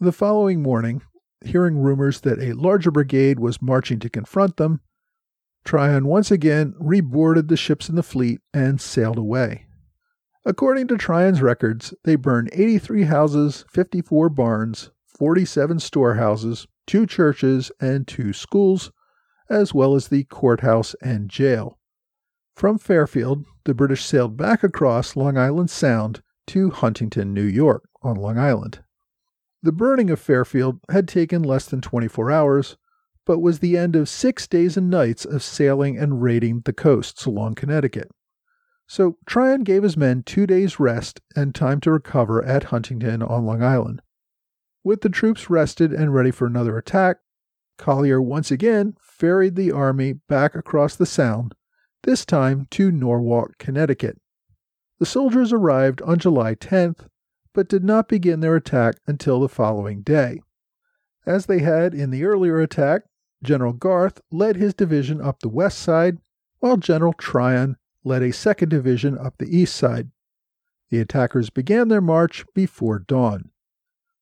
The 0.00 0.12
following 0.12 0.60
morning, 0.60 1.02
hearing 1.44 1.78
rumors 1.78 2.20
that 2.22 2.40
a 2.40 2.52
larger 2.54 2.90
brigade 2.90 3.38
was 3.38 3.62
marching 3.62 4.00
to 4.00 4.10
confront 4.10 4.56
them, 4.56 4.80
Tryon 5.64 6.06
once 6.06 6.32
again 6.32 6.74
reboarded 6.80 7.48
the 7.48 7.56
ships 7.56 7.88
in 7.88 7.94
the 7.94 8.02
fleet 8.02 8.40
and 8.52 8.80
sailed 8.80 9.18
away. 9.18 9.66
According 10.44 10.88
to 10.88 10.98
Tryon's 10.98 11.40
records, 11.40 11.94
they 12.04 12.16
burned 12.16 12.50
83 12.52 13.04
houses, 13.04 13.64
54 13.70 14.28
barns, 14.30 14.90
47 15.06 15.78
storehouses, 15.78 16.66
two 16.86 17.06
churches, 17.06 17.70
and 17.80 18.06
two 18.06 18.32
schools, 18.32 18.90
as 19.48 19.72
well 19.72 19.94
as 19.94 20.08
the 20.08 20.24
courthouse 20.24 20.94
and 21.00 21.30
jail. 21.30 21.78
From 22.56 22.78
Fairfield, 22.78 23.44
the 23.64 23.74
British 23.74 24.04
sailed 24.04 24.36
back 24.36 24.64
across 24.64 25.16
Long 25.16 25.38
Island 25.38 25.70
Sound 25.70 26.20
to 26.48 26.70
Huntington, 26.70 27.32
New 27.32 27.44
York, 27.44 27.88
on 28.02 28.16
Long 28.16 28.38
Island. 28.38 28.83
The 29.64 29.72
burning 29.72 30.10
of 30.10 30.20
Fairfield 30.20 30.80
had 30.90 31.08
taken 31.08 31.42
less 31.42 31.64
than 31.64 31.80
24 31.80 32.30
hours, 32.30 32.76
but 33.24 33.38
was 33.38 33.60
the 33.60 33.78
end 33.78 33.96
of 33.96 34.10
six 34.10 34.46
days 34.46 34.76
and 34.76 34.90
nights 34.90 35.24
of 35.24 35.42
sailing 35.42 35.96
and 35.96 36.20
raiding 36.20 36.60
the 36.66 36.74
coasts 36.74 37.24
along 37.24 37.54
Connecticut. 37.54 38.10
So 38.86 39.16
Tryon 39.24 39.64
gave 39.64 39.82
his 39.82 39.96
men 39.96 40.22
two 40.22 40.46
days' 40.46 40.78
rest 40.78 41.22
and 41.34 41.54
time 41.54 41.80
to 41.80 41.90
recover 41.90 42.44
at 42.44 42.64
Huntington 42.64 43.22
on 43.22 43.46
Long 43.46 43.62
Island. 43.62 44.02
With 44.84 45.00
the 45.00 45.08
troops 45.08 45.48
rested 45.48 45.94
and 45.94 46.12
ready 46.12 46.30
for 46.30 46.46
another 46.46 46.76
attack, 46.76 47.16
Collier 47.78 48.20
once 48.20 48.50
again 48.50 48.96
ferried 49.00 49.56
the 49.56 49.72
army 49.72 50.12
back 50.12 50.54
across 50.54 50.94
the 50.94 51.06
Sound, 51.06 51.54
this 52.02 52.26
time 52.26 52.66
to 52.72 52.92
Norwalk, 52.92 53.56
Connecticut. 53.56 54.20
The 54.98 55.06
soldiers 55.06 55.54
arrived 55.54 56.02
on 56.02 56.18
July 56.18 56.54
10th, 56.54 57.06
but 57.54 57.68
did 57.68 57.82
not 57.82 58.08
begin 58.08 58.40
their 58.40 58.56
attack 58.56 58.96
until 59.06 59.40
the 59.40 59.48
following 59.48 60.02
day. 60.02 60.42
As 61.24 61.46
they 61.46 61.60
had 61.60 61.94
in 61.94 62.10
the 62.10 62.24
earlier 62.24 62.60
attack, 62.60 63.04
General 63.42 63.72
Garth 63.72 64.20
led 64.30 64.56
his 64.56 64.74
division 64.74 65.20
up 65.20 65.40
the 65.40 65.48
west 65.48 65.78
side, 65.78 66.18
while 66.58 66.76
General 66.76 67.14
Tryon 67.14 67.76
led 68.02 68.22
a 68.22 68.32
second 68.32 68.68
division 68.68 69.16
up 69.16 69.38
the 69.38 69.56
east 69.56 69.74
side. 69.74 70.10
The 70.90 71.00
attackers 71.00 71.48
began 71.48 71.88
their 71.88 72.00
march 72.00 72.44
before 72.54 72.98
dawn. 72.98 73.50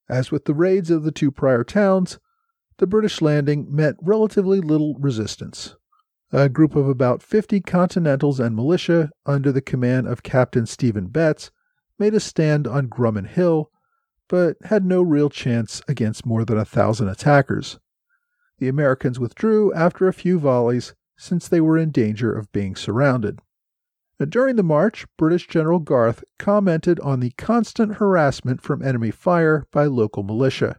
As 0.09 0.31
with 0.31 0.45
the 0.45 0.55
raids 0.55 0.91
of 0.91 1.03
the 1.03 1.13
two 1.13 1.31
prior 1.31 1.65
towns, 1.65 2.19
the 2.79 2.87
British 2.87 3.21
landing 3.21 3.75
met 3.75 3.97
relatively 4.01 4.61
little 4.61 4.95
resistance. 4.99 5.77
A 6.33 6.49
group 6.49 6.75
of 6.75 6.89
about 6.89 7.23
50 7.23 7.61
Continentals 7.61 8.41
and 8.41 8.57
militia, 8.57 9.11
under 9.27 9.53
the 9.53 9.61
command 9.61 10.07
of 10.07 10.23
Captain 10.23 10.67
Stephen 10.67 11.09
Betts, 11.09 11.51
made 11.99 12.15
a 12.15 12.21
stand 12.21 12.67
on 12.67 12.89
Grumman 12.89 13.27
Hill, 13.27 13.71
but 14.29 14.57
had 14.65 14.85
no 14.85 15.03
real 15.03 15.29
chance 15.29 15.83
against 15.87 16.27
more 16.27 16.45
than 16.45 16.59
a 16.59 16.65
thousand 16.65 17.09
attackers. 17.09 17.79
The 18.59 18.69
Americans 18.69 19.19
withdrew 19.19 19.73
after 19.75 20.07
a 20.07 20.13
few 20.13 20.39
volleys, 20.39 20.95
since 21.17 21.49
they 21.49 21.61
were 21.61 21.77
in 21.77 21.91
danger 21.91 22.33
of 22.33 22.53
being 22.53 22.77
surrounded. 22.77 23.41
Uh, 24.21 24.25
during 24.25 24.57
the 24.57 24.63
march, 24.63 25.05
British 25.19 25.49
General 25.49 25.81
Garth 25.81 26.23
commented 26.39 27.01
on 27.01 27.21
the 27.21 27.31
constant 27.31 27.97
harassment 27.97 28.63
from 28.63 28.83
enemy 28.83 29.11
fire 29.11 29.67
by 29.73 29.87
local 29.87 30.23
militia. 30.23 30.79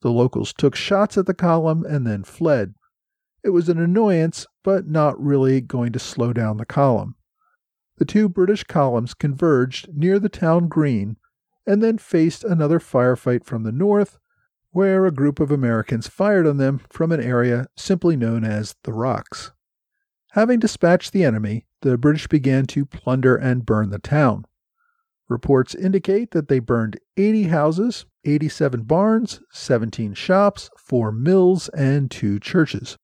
The 0.00 0.10
locals 0.10 0.52
took 0.52 0.74
shots 0.74 1.18
at 1.18 1.26
the 1.26 1.34
column 1.34 1.84
and 1.84 2.06
then 2.06 2.24
fled. 2.24 2.74
It 3.42 3.50
was 3.50 3.68
an 3.68 3.78
annoyance, 3.78 4.46
but 4.62 4.86
not 4.86 5.20
really 5.22 5.60
going 5.60 5.92
to 5.92 5.98
slow 5.98 6.32
down 6.32 6.56
the 6.56 6.64
column. 6.64 7.16
The 7.96 8.04
two 8.04 8.28
British 8.28 8.64
columns 8.64 9.14
converged 9.14 9.88
near 9.94 10.18
the 10.18 10.28
town 10.28 10.68
green 10.68 11.16
and 11.66 11.82
then 11.82 11.98
faced 11.98 12.44
another 12.44 12.78
firefight 12.78 13.44
from 13.44 13.62
the 13.62 13.72
north, 13.72 14.18
where 14.70 15.06
a 15.06 15.12
group 15.12 15.38
of 15.38 15.52
Americans 15.52 16.08
fired 16.08 16.46
on 16.46 16.56
them 16.56 16.80
from 16.90 17.12
an 17.12 17.22
area 17.22 17.68
simply 17.76 18.16
known 18.16 18.44
as 18.44 18.74
the 18.82 18.92
Rocks. 18.92 19.52
Having 20.32 20.58
dispatched 20.58 21.12
the 21.12 21.24
enemy, 21.24 21.66
the 21.82 21.96
British 21.96 22.26
began 22.26 22.66
to 22.66 22.84
plunder 22.84 23.36
and 23.36 23.64
burn 23.64 23.90
the 23.90 24.00
town. 24.00 24.44
Reports 25.28 25.74
indicate 25.74 26.32
that 26.32 26.48
they 26.48 26.58
burned 26.58 26.98
80 27.16 27.44
houses, 27.44 28.04
87 28.24 28.82
barns, 28.82 29.40
17 29.52 30.12
shops, 30.14 30.68
4 30.76 31.12
mills, 31.12 31.68
and 31.68 32.10
2 32.10 32.40
churches. 32.40 32.98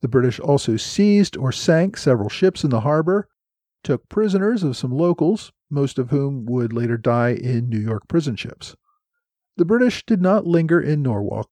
The 0.00 0.08
British 0.08 0.40
also 0.40 0.76
seized 0.76 1.36
or 1.36 1.52
sank 1.52 1.96
several 1.98 2.30
ships 2.30 2.64
in 2.64 2.70
the 2.70 2.80
harbor, 2.80 3.28
took 3.86 4.08
prisoners 4.08 4.64
of 4.64 4.76
some 4.76 4.90
locals, 4.90 5.52
most 5.70 5.96
of 5.96 6.10
whom 6.10 6.44
would 6.44 6.72
later 6.72 6.98
die 6.98 7.30
in 7.30 7.68
New 7.68 7.78
York 7.78 8.08
prison 8.08 8.34
ships. 8.34 8.74
The 9.56 9.64
British 9.64 10.04
did 10.04 10.20
not 10.20 10.44
linger 10.44 10.80
in 10.80 11.02
Norwalk. 11.02 11.48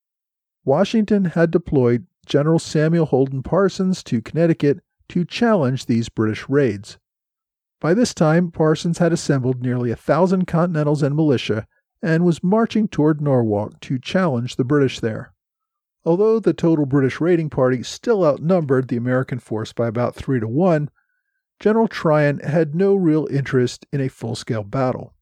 Washington 0.64 1.26
had 1.26 1.52
deployed 1.52 2.08
General 2.26 2.58
Samuel 2.58 3.06
Holden 3.06 3.44
Parsons 3.44 4.02
to 4.02 4.20
Connecticut 4.20 4.80
to 5.10 5.24
challenge 5.24 5.86
these 5.86 6.08
British 6.08 6.48
raids. 6.48 6.98
By 7.80 7.94
this 7.94 8.12
time, 8.12 8.50
Parsons 8.50 8.98
had 8.98 9.12
assembled 9.12 9.62
nearly 9.62 9.92
a 9.92 9.96
thousand 9.96 10.46
Continentals 10.46 11.04
and 11.04 11.14
militia 11.14 11.68
and 12.02 12.24
was 12.24 12.42
marching 12.42 12.88
toward 12.88 13.20
Norwalk 13.20 13.78
to 13.82 13.96
challenge 13.96 14.56
the 14.56 14.64
British 14.64 14.98
there. 14.98 15.32
Although 16.04 16.40
the 16.40 16.52
total 16.52 16.84
British 16.84 17.20
raiding 17.20 17.48
party 17.48 17.84
still 17.84 18.24
outnumbered 18.24 18.88
the 18.88 18.96
American 18.96 19.38
force 19.38 19.72
by 19.72 19.86
about 19.86 20.16
three 20.16 20.40
to 20.40 20.48
one, 20.48 20.90
General 21.60 21.88
Tryon 21.88 22.40
had 22.40 22.74
no 22.74 22.94
real 22.94 23.26
interest 23.30 23.86
in 23.90 24.00
a 24.00 24.08
full 24.08 24.34
scale 24.34 24.64
battle. 24.64 25.14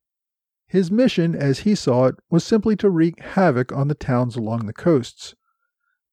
His 0.66 0.90
mission, 0.90 1.36
as 1.36 1.60
he 1.60 1.74
saw 1.74 2.06
it, 2.06 2.16
was 2.30 2.42
simply 2.42 2.74
to 2.76 2.90
wreak 2.90 3.20
havoc 3.20 3.70
on 3.70 3.88
the 3.88 3.94
towns 3.94 4.34
along 4.34 4.66
the 4.66 4.72
coasts. 4.72 5.34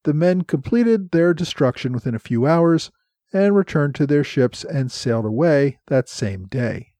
The 0.04 0.14
men 0.14 0.44
completed 0.44 1.12
their 1.12 1.34
destruction 1.34 1.94
within 1.94 2.14
a 2.14 2.20
few 2.20 2.46
hours 2.46 2.92
and 3.34 3.56
returned 3.56 3.96
to 3.96 4.06
their 4.06 4.24
ships 4.24 4.64
and 4.64 4.92
sailed 4.92 5.26
away 5.26 5.80
that 5.88 6.10
same 6.10 6.46
day. 6.46 6.94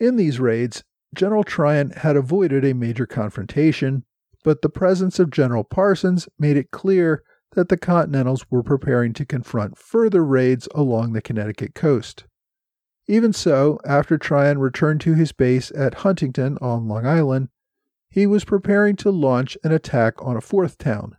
In 0.00 0.16
these 0.16 0.40
raids, 0.40 0.82
General 1.14 1.44
Tryon 1.44 1.90
had 1.90 2.16
avoided 2.16 2.64
a 2.64 2.74
major 2.74 3.06
confrontation, 3.06 4.04
but 4.42 4.62
the 4.62 4.68
presence 4.68 5.18
of 5.18 5.30
General 5.30 5.64
Parsons 5.64 6.28
made 6.38 6.56
it 6.56 6.70
clear 6.70 7.22
that 7.52 7.68
the 7.68 7.76
Continentals 7.76 8.46
were 8.50 8.62
preparing 8.62 9.12
to 9.14 9.24
confront 9.24 9.78
further 9.78 10.24
raids 10.24 10.68
along 10.74 11.12
the 11.12 11.22
Connecticut 11.22 11.74
coast. 11.74 12.24
Even 13.08 13.32
so, 13.32 13.80
after 13.86 14.18
Tryon 14.18 14.58
returned 14.58 15.00
to 15.00 15.14
his 15.14 15.32
base 15.32 15.72
at 15.74 16.04
Huntington 16.04 16.58
on 16.60 16.86
Long 16.86 17.06
Island, 17.06 17.48
he 18.10 18.26
was 18.26 18.44
preparing 18.44 18.96
to 18.96 19.10
launch 19.10 19.56
an 19.64 19.72
attack 19.72 20.22
on 20.22 20.36
a 20.36 20.42
fourth 20.42 20.76
town, 20.76 21.16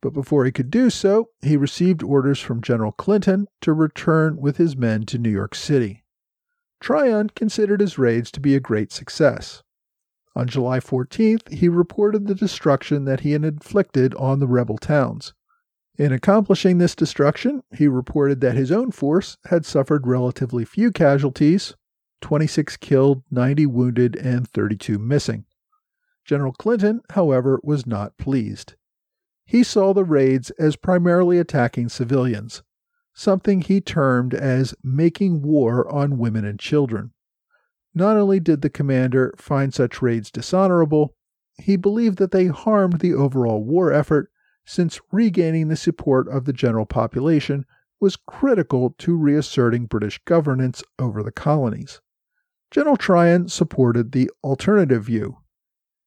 but 0.00 0.14
before 0.14 0.44
he 0.44 0.52
could 0.52 0.70
do 0.70 0.90
so, 0.90 1.28
he 1.42 1.56
received 1.56 2.02
orders 2.02 2.40
from 2.40 2.60
General 2.60 2.92
Clinton 2.92 3.46
to 3.60 3.72
return 3.72 4.36
with 4.36 4.56
his 4.56 4.76
men 4.76 5.04
to 5.06 5.18
New 5.18 5.30
York 5.30 5.54
City. 5.54 6.02
Tryon 6.80 7.30
considered 7.30 7.80
his 7.80 7.98
raids 7.98 8.30
to 8.32 8.40
be 8.40 8.56
a 8.56 8.60
great 8.60 8.90
success. 8.90 9.62
On 10.34 10.48
July 10.48 10.80
14th, 10.80 11.52
he 11.52 11.68
reported 11.68 12.26
the 12.26 12.34
destruction 12.34 13.04
that 13.04 13.20
he 13.20 13.32
had 13.32 13.44
inflicted 13.44 14.14
on 14.14 14.40
the 14.40 14.48
rebel 14.48 14.78
towns. 14.78 15.34
In 15.98 16.12
accomplishing 16.12 16.78
this 16.78 16.94
destruction, 16.94 17.62
he 17.74 17.86
reported 17.86 18.40
that 18.40 18.56
his 18.56 18.72
own 18.72 18.90
force 18.92 19.36
had 19.46 19.66
suffered 19.66 20.06
relatively 20.06 20.64
few 20.64 20.90
casualties 20.90 21.74
26 22.22 22.76
killed, 22.78 23.22
90 23.30 23.66
wounded, 23.66 24.16
and 24.16 24.48
32 24.48 24.98
missing. 24.98 25.44
General 26.24 26.52
Clinton, 26.52 27.02
however, 27.10 27.60
was 27.62 27.86
not 27.86 28.16
pleased. 28.16 28.74
He 29.44 29.62
saw 29.62 29.92
the 29.92 30.04
raids 30.04 30.50
as 30.52 30.76
primarily 30.76 31.38
attacking 31.38 31.88
civilians, 31.88 32.62
something 33.12 33.60
he 33.60 33.80
termed 33.80 34.34
as 34.34 34.74
making 34.82 35.42
war 35.42 35.92
on 35.92 36.16
women 36.16 36.44
and 36.44 36.58
children. 36.58 37.12
Not 37.94 38.16
only 38.16 38.40
did 38.40 38.62
the 38.62 38.70
commander 38.70 39.34
find 39.36 39.74
such 39.74 40.00
raids 40.00 40.30
dishonorable, 40.30 41.14
he 41.58 41.76
believed 41.76 42.16
that 42.18 42.30
they 42.30 42.46
harmed 42.46 43.00
the 43.00 43.12
overall 43.12 43.62
war 43.62 43.92
effort 43.92 44.30
since 44.64 45.00
regaining 45.10 45.68
the 45.68 45.76
support 45.76 46.28
of 46.28 46.44
the 46.44 46.52
general 46.52 46.86
population 46.86 47.64
was 48.00 48.16
critical 48.16 48.94
to 48.98 49.16
reasserting 49.16 49.86
British 49.86 50.20
governance 50.24 50.82
over 50.98 51.22
the 51.22 51.32
colonies. 51.32 52.00
General 52.70 52.96
Tryon 52.96 53.48
supported 53.48 54.12
the 54.12 54.30
alternative 54.42 55.04
view, 55.04 55.38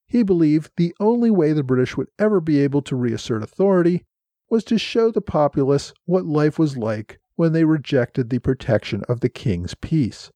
he 0.08 0.24
believed 0.24 0.72
the 0.78 0.96
only 1.00 1.32
way 1.32 1.52
the 1.52 1.64
British 1.64 1.98
would 1.98 2.10
ever 2.20 2.40
be 2.40 2.60
able 2.60 2.82
to 2.84 2.96
reassert 2.96 3.42
authority 3.42 4.06
was 4.50 4.64
to 4.64 4.78
show 4.78 5.10
the 5.10 5.22
populace 5.22 5.94
what 6.06 6.26
life 6.26 6.60
was 6.60 6.78
like 6.78 7.20
when 7.36 7.54
they 7.54 7.66
rejected 7.66 8.30
the 8.30 8.40
protection 8.40 9.04
of 9.10 9.20
the 9.20 9.30
king's 9.30 9.74
peace. 9.74 10.32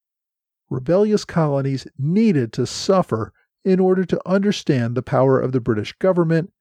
Rebellious 0.70 1.24
colonies 1.24 1.88
needed 1.98 2.52
to 2.54 2.66
suffer 2.66 3.32
in 3.64 3.80
order 3.80 4.06
to 4.06 4.22
understand 4.28 4.96
the 4.96 5.04
power 5.04 5.40
of 5.40 5.52
the 5.52 5.62
British 5.62 5.94
government 5.94 6.52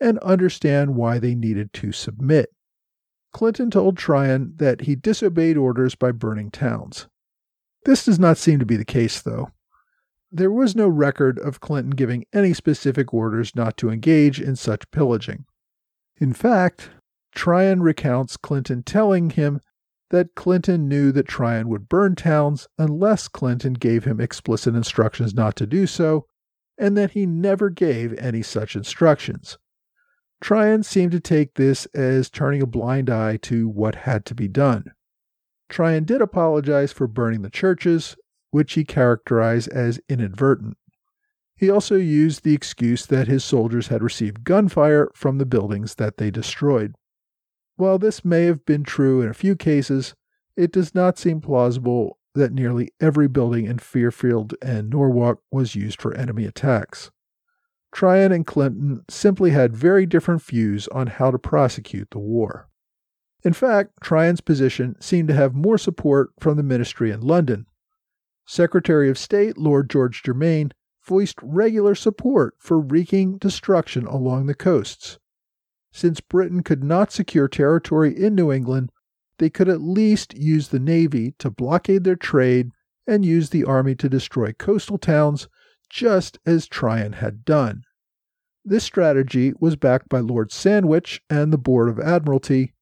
and 0.00 0.18
understand 0.20 0.96
why 0.96 1.18
they 1.18 1.34
needed 1.34 1.72
to 1.74 1.92
submit. 1.92 2.50
Clinton 3.32 3.70
told 3.70 3.96
Tryon 3.96 4.54
that 4.56 4.82
he 4.82 4.94
disobeyed 4.94 5.56
orders 5.56 5.94
by 5.94 6.12
burning 6.12 6.50
towns. 6.50 7.08
This 7.84 8.04
does 8.04 8.18
not 8.18 8.38
seem 8.38 8.58
to 8.60 8.66
be 8.66 8.76
the 8.76 8.84
case, 8.84 9.20
though. 9.20 9.50
There 10.30 10.50
was 10.50 10.74
no 10.74 10.88
record 10.88 11.38
of 11.38 11.60
Clinton 11.60 11.90
giving 11.90 12.24
any 12.32 12.54
specific 12.54 13.12
orders 13.12 13.54
not 13.54 13.76
to 13.78 13.90
engage 13.90 14.40
in 14.40 14.56
such 14.56 14.90
pillaging. 14.90 15.44
In 16.16 16.32
fact, 16.32 16.90
Tryon 17.34 17.82
recounts 17.82 18.36
Clinton 18.36 18.82
telling 18.82 19.30
him 19.30 19.60
that 20.10 20.34
Clinton 20.34 20.88
knew 20.88 21.10
that 21.12 21.26
Tryon 21.26 21.68
would 21.68 21.88
burn 21.88 22.14
towns 22.14 22.68
unless 22.78 23.26
Clinton 23.26 23.74
gave 23.74 24.04
him 24.04 24.20
explicit 24.20 24.74
instructions 24.74 25.34
not 25.34 25.56
to 25.56 25.66
do 25.66 25.86
so, 25.86 26.26
and 26.78 26.96
that 26.96 27.12
he 27.12 27.26
never 27.26 27.70
gave 27.70 28.16
any 28.18 28.42
such 28.42 28.76
instructions. 28.76 29.58
Tryon 30.44 30.82
seemed 30.82 31.10
to 31.12 31.20
take 31.20 31.54
this 31.54 31.86
as 31.94 32.28
turning 32.28 32.60
a 32.60 32.66
blind 32.66 33.08
eye 33.08 33.38
to 33.38 33.66
what 33.66 33.94
had 33.94 34.26
to 34.26 34.34
be 34.34 34.46
done. 34.46 34.92
Tryon 35.70 36.04
did 36.04 36.20
apologize 36.20 36.92
for 36.92 37.06
burning 37.06 37.40
the 37.40 37.48
churches, 37.48 38.14
which 38.50 38.74
he 38.74 38.84
characterized 38.84 39.70
as 39.70 40.00
inadvertent. 40.06 40.76
He 41.56 41.70
also 41.70 41.96
used 41.96 42.44
the 42.44 42.52
excuse 42.52 43.06
that 43.06 43.26
his 43.26 43.42
soldiers 43.42 43.88
had 43.88 44.02
received 44.02 44.44
gunfire 44.44 45.10
from 45.14 45.38
the 45.38 45.46
buildings 45.46 45.94
that 45.94 46.18
they 46.18 46.30
destroyed. 46.30 46.94
While 47.76 47.98
this 47.98 48.22
may 48.22 48.44
have 48.44 48.66
been 48.66 48.84
true 48.84 49.22
in 49.22 49.30
a 49.30 49.32
few 49.32 49.56
cases, 49.56 50.14
it 50.58 50.70
does 50.70 50.94
not 50.94 51.16
seem 51.16 51.40
plausible 51.40 52.18
that 52.34 52.52
nearly 52.52 52.90
every 53.00 53.28
building 53.28 53.64
in 53.64 53.78
Fairfield 53.78 54.54
and 54.60 54.90
Norwalk 54.90 55.40
was 55.50 55.74
used 55.74 56.02
for 56.02 56.12
enemy 56.14 56.44
attacks. 56.44 57.10
Tryon 57.94 58.32
and 58.32 58.44
Clinton 58.44 59.04
simply 59.08 59.52
had 59.52 59.76
very 59.76 60.04
different 60.04 60.42
views 60.42 60.88
on 60.88 61.06
how 61.06 61.30
to 61.30 61.38
prosecute 61.38 62.10
the 62.10 62.18
war. 62.18 62.68
In 63.44 63.52
fact, 63.52 63.92
Tryon's 64.02 64.40
position 64.40 64.96
seemed 65.00 65.28
to 65.28 65.34
have 65.34 65.54
more 65.54 65.78
support 65.78 66.30
from 66.40 66.56
the 66.56 66.64
ministry 66.64 67.12
in 67.12 67.20
London. 67.20 67.66
Secretary 68.46 69.08
of 69.08 69.16
State 69.16 69.56
Lord 69.56 69.88
George 69.88 70.24
Germain 70.24 70.72
voiced 71.06 71.38
regular 71.40 71.94
support 71.94 72.56
for 72.58 72.80
wreaking 72.80 73.38
destruction 73.38 74.06
along 74.06 74.46
the 74.46 74.54
coasts. 74.54 75.18
Since 75.92 76.20
Britain 76.20 76.64
could 76.64 76.82
not 76.82 77.12
secure 77.12 77.46
territory 77.46 78.12
in 78.12 78.34
New 78.34 78.50
England, 78.50 78.90
they 79.38 79.50
could 79.50 79.68
at 79.68 79.80
least 79.80 80.36
use 80.36 80.68
the 80.68 80.80
Navy 80.80 81.34
to 81.38 81.48
blockade 81.48 82.02
their 82.02 82.16
trade 82.16 82.70
and 83.06 83.24
use 83.24 83.50
the 83.50 83.64
Army 83.64 83.94
to 83.96 84.08
destroy 84.08 84.52
coastal 84.52 84.98
towns, 84.98 85.46
just 85.94 86.40
as 86.44 86.66
Tryon 86.66 87.12
had 87.12 87.44
done. 87.44 87.84
This 88.64 88.82
strategy 88.82 89.52
was 89.60 89.76
backed 89.76 90.08
by 90.08 90.18
Lord 90.18 90.50
Sandwich 90.50 91.22
and 91.30 91.52
the 91.52 91.58
Board 91.58 91.88
of 91.88 92.00
Admiralty, 92.00 92.74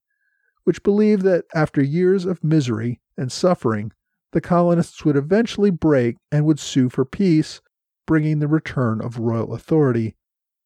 which 0.64 0.83
believed 0.83 1.21
that 1.23 1.45
after 1.54 1.83
years 1.83 2.25
of 2.25 2.42
misery 2.42 3.02
and 3.19 3.31
suffering, 3.31 3.92
the 4.33 4.40
colonists 4.40 5.04
would 5.04 5.16
eventually 5.16 5.69
break 5.69 6.16
and 6.31 6.47
would 6.47 6.59
sue 6.59 6.88
for 6.88 7.04
peace, 7.04 7.61
bringing 8.07 8.38
the 8.38 8.49
return 8.49 9.02
of 9.02 9.19
royal 9.19 9.52
authority, 9.52 10.16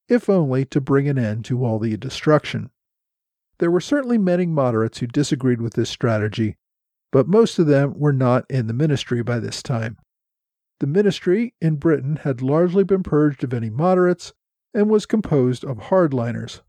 if 0.08 0.30
only 0.30 0.64
to 0.66 0.80
bring 0.80 1.08
an 1.08 1.18
end 1.18 1.44
to 1.46 1.64
all 1.64 1.80
the 1.80 1.96
destruction. 1.96 2.70
There 3.58 3.72
were 3.72 3.80
certainly 3.80 4.18
many 4.18 4.46
moderates 4.46 4.98
who 4.98 5.08
disagreed 5.08 5.60
with 5.60 5.74
this 5.74 5.90
strategy, 5.90 6.58
but 7.10 7.26
most 7.26 7.58
of 7.58 7.66
them 7.66 7.98
were 7.98 8.12
not 8.12 8.44
in 8.48 8.68
the 8.68 8.73
ministry 8.73 9.25
by 9.25 9.40
this 9.40 9.64
time. 9.64 9.97
The 10.80 10.86
ministry 10.86 11.54
in 11.60 11.76
Britain 11.76 12.17
had 12.17 12.43
largely 12.43 12.84
been 12.84 13.02
purged 13.02 13.43
of 13.43 13.54
any 13.54 13.71
moderates 13.71 14.34
and 14.75 14.91
was 14.91 15.06
composed 15.06 15.65
of 15.65 15.78
hardliners. 15.78 16.60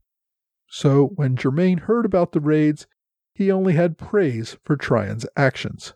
So 0.69 1.07
when 1.15 1.35
Germain 1.35 1.79
heard 1.79 2.05
about 2.05 2.31
the 2.31 2.39
raids, 2.39 2.87
he 3.33 3.51
only 3.51 3.73
had 3.73 3.97
praise 3.97 4.57
for 4.63 4.75
Tryon's 4.75 5.25
actions. 5.35 5.93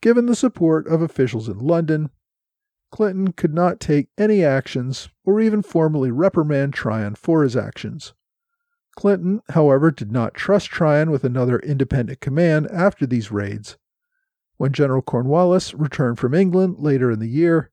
Given 0.00 0.26
the 0.26 0.36
support 0.36 0.86
of 0.86 1.00
officials 1.00 1.48
in 1.48 1.58
London, 1.58 2.10
Clinton 2.90 3.32
could 3.32 3.54
not 3.54 3.80
take 3.80 4.10
any 4.18 4.44
actions 4.44 5.08
or 5.24 5.40
even 5.40 5.62
formally 5.62 6.10
reprimand 6.10 6.74
Tryon 6.74 7.14
for 7.14 7.42
his 7.42 7.56
actions. 7.56 8.12
Clinton, 8.94 9.40
however, 9.50 9.90
did 9.90 10.12
not 10.12 10.34
trust 10.34 10.66
Tryon 10.66 11.10
with 11.10 11.24
another 11.24 11.58
independent 11.60 12.20
command 12.20 12.68
after 12.70 13.06
these 13.06 13.32
raids. 13.32 13.78
When 14.62 14.72
General 14.72 15.02
Cornwallis 15.02 15.74
returned 15.74 16.20
from 16.20 16.34
England 16.34 16.76
later 16.78 17.10
in 17.10 17.18
the 17.18 17.26
year, 17.26 17.72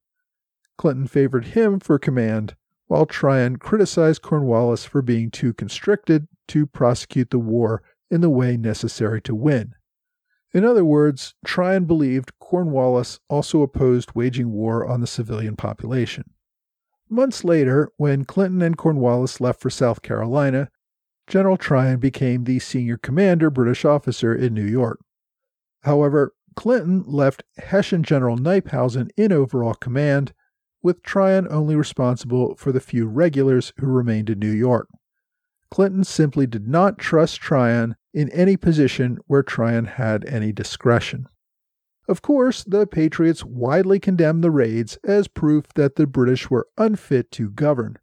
Clinton 0.75 1.05
favored 1.05 1.45
him 1.45 1.79
for 1.79 1.99
command, 1.99 2.55
while 2.87 3.05
Tryon 3.05 3.57
criticized 3.57 4.23
Cornwallis 4.23 4.85
for 4.85 5.03
being 5.03 5.29
too 5.29 5.53
constricted 5.53 6.27
to 6.47 6.65
prosecute 6.65 7.29
the 7.29 7.37
war 7.37 7.83
in 8.09 8.21
the 8.21 8.29
way 8.31 8.57
necessary 8.57 9.21
to 9.21 9.35
win. 9.35 9.75
In 10.51 10.65
other 10.65 10.83
words, 10.83 11.35
Tryon 11.45 11.85
believed 11.85 12.31
Cornwallis 12.39 13.19
also 13.29 13.61
opposed 13.61 14.15
waging 14.15 14.51
war 14.51 14.87
on 14.87 14.99
the 14.99 15.05
civilian 15.05 15.55
population. 15.55 16.31
Months 17.07 17.43
later, 17.43 17.91
when 17.97 18.25
Clinton 18.25 18.63
and 18.63 18.75
Cornwallis 18.75 19.39
left 19.39 19.61
for 19.61 19.69
South 19.69 20.01
Carolina, 20.01 20.71
General 21.27 21.55
Tryon 21.55 21.99
became 21.99 22.45
the 22.45 22.57
senior 22.57 22.97
commander 22.97 23.51
British 23.51 23.85
officer 23.85 24.33
in 24.33 24.55
New 24.55 24.65
York. 24.65 24.99
However, 25.83 26.33
Clinton 26.59 27.05
left 27.07 27.45
Hessian 27.57 28.03
General 28.03 28.35
Knyphausen 28.35 29.07
in 29.15 29.31
overall 29.31 29.75
command, 29.75 30.33
with 30.83 31.01
Tryon 31.03 31.47
only 31.49 31.73
responsible 31.73 32.53
for 32.57 32.73
the 32.73 32.81
few 32.81 33.07
regulars 33.07 33.71
who 33.77 33.87
remained 33.87 34.29
in 34.29 34.39
New 34.39 34.51
York. 34.51 34.89
Clinton 35.71 36.03
simply 36.03 36.45
did 36.45 36.67
not 36.67 36.97
trust 36.97 37.39
Tryon 37.39 37.95
in 38.13 38.27
any 38.31 38.57
position 38.57 39.19
where 39.25 39.41
Tryon 39.41 39.85
had 39.85 40.25
any 40.25 40.51
discretion. 40.51 41.29
Of 42.09 42.21
course, 42.21 42.65
the 42.65 42.85
Patriots 42.85 43.45
widely 43.45 43.97
condemned 43.97 44.43
the 44.43 44.51
raids 44.51 44.97
as 45.05 45.29
proof 45.29 45.67
that 45.75 45.95
the 45.95 46.07
British 46.07 46.49
were 46.49 46.67
unfit 46.77 47.31
to 47.31 47.51
govern. 47.51 47.99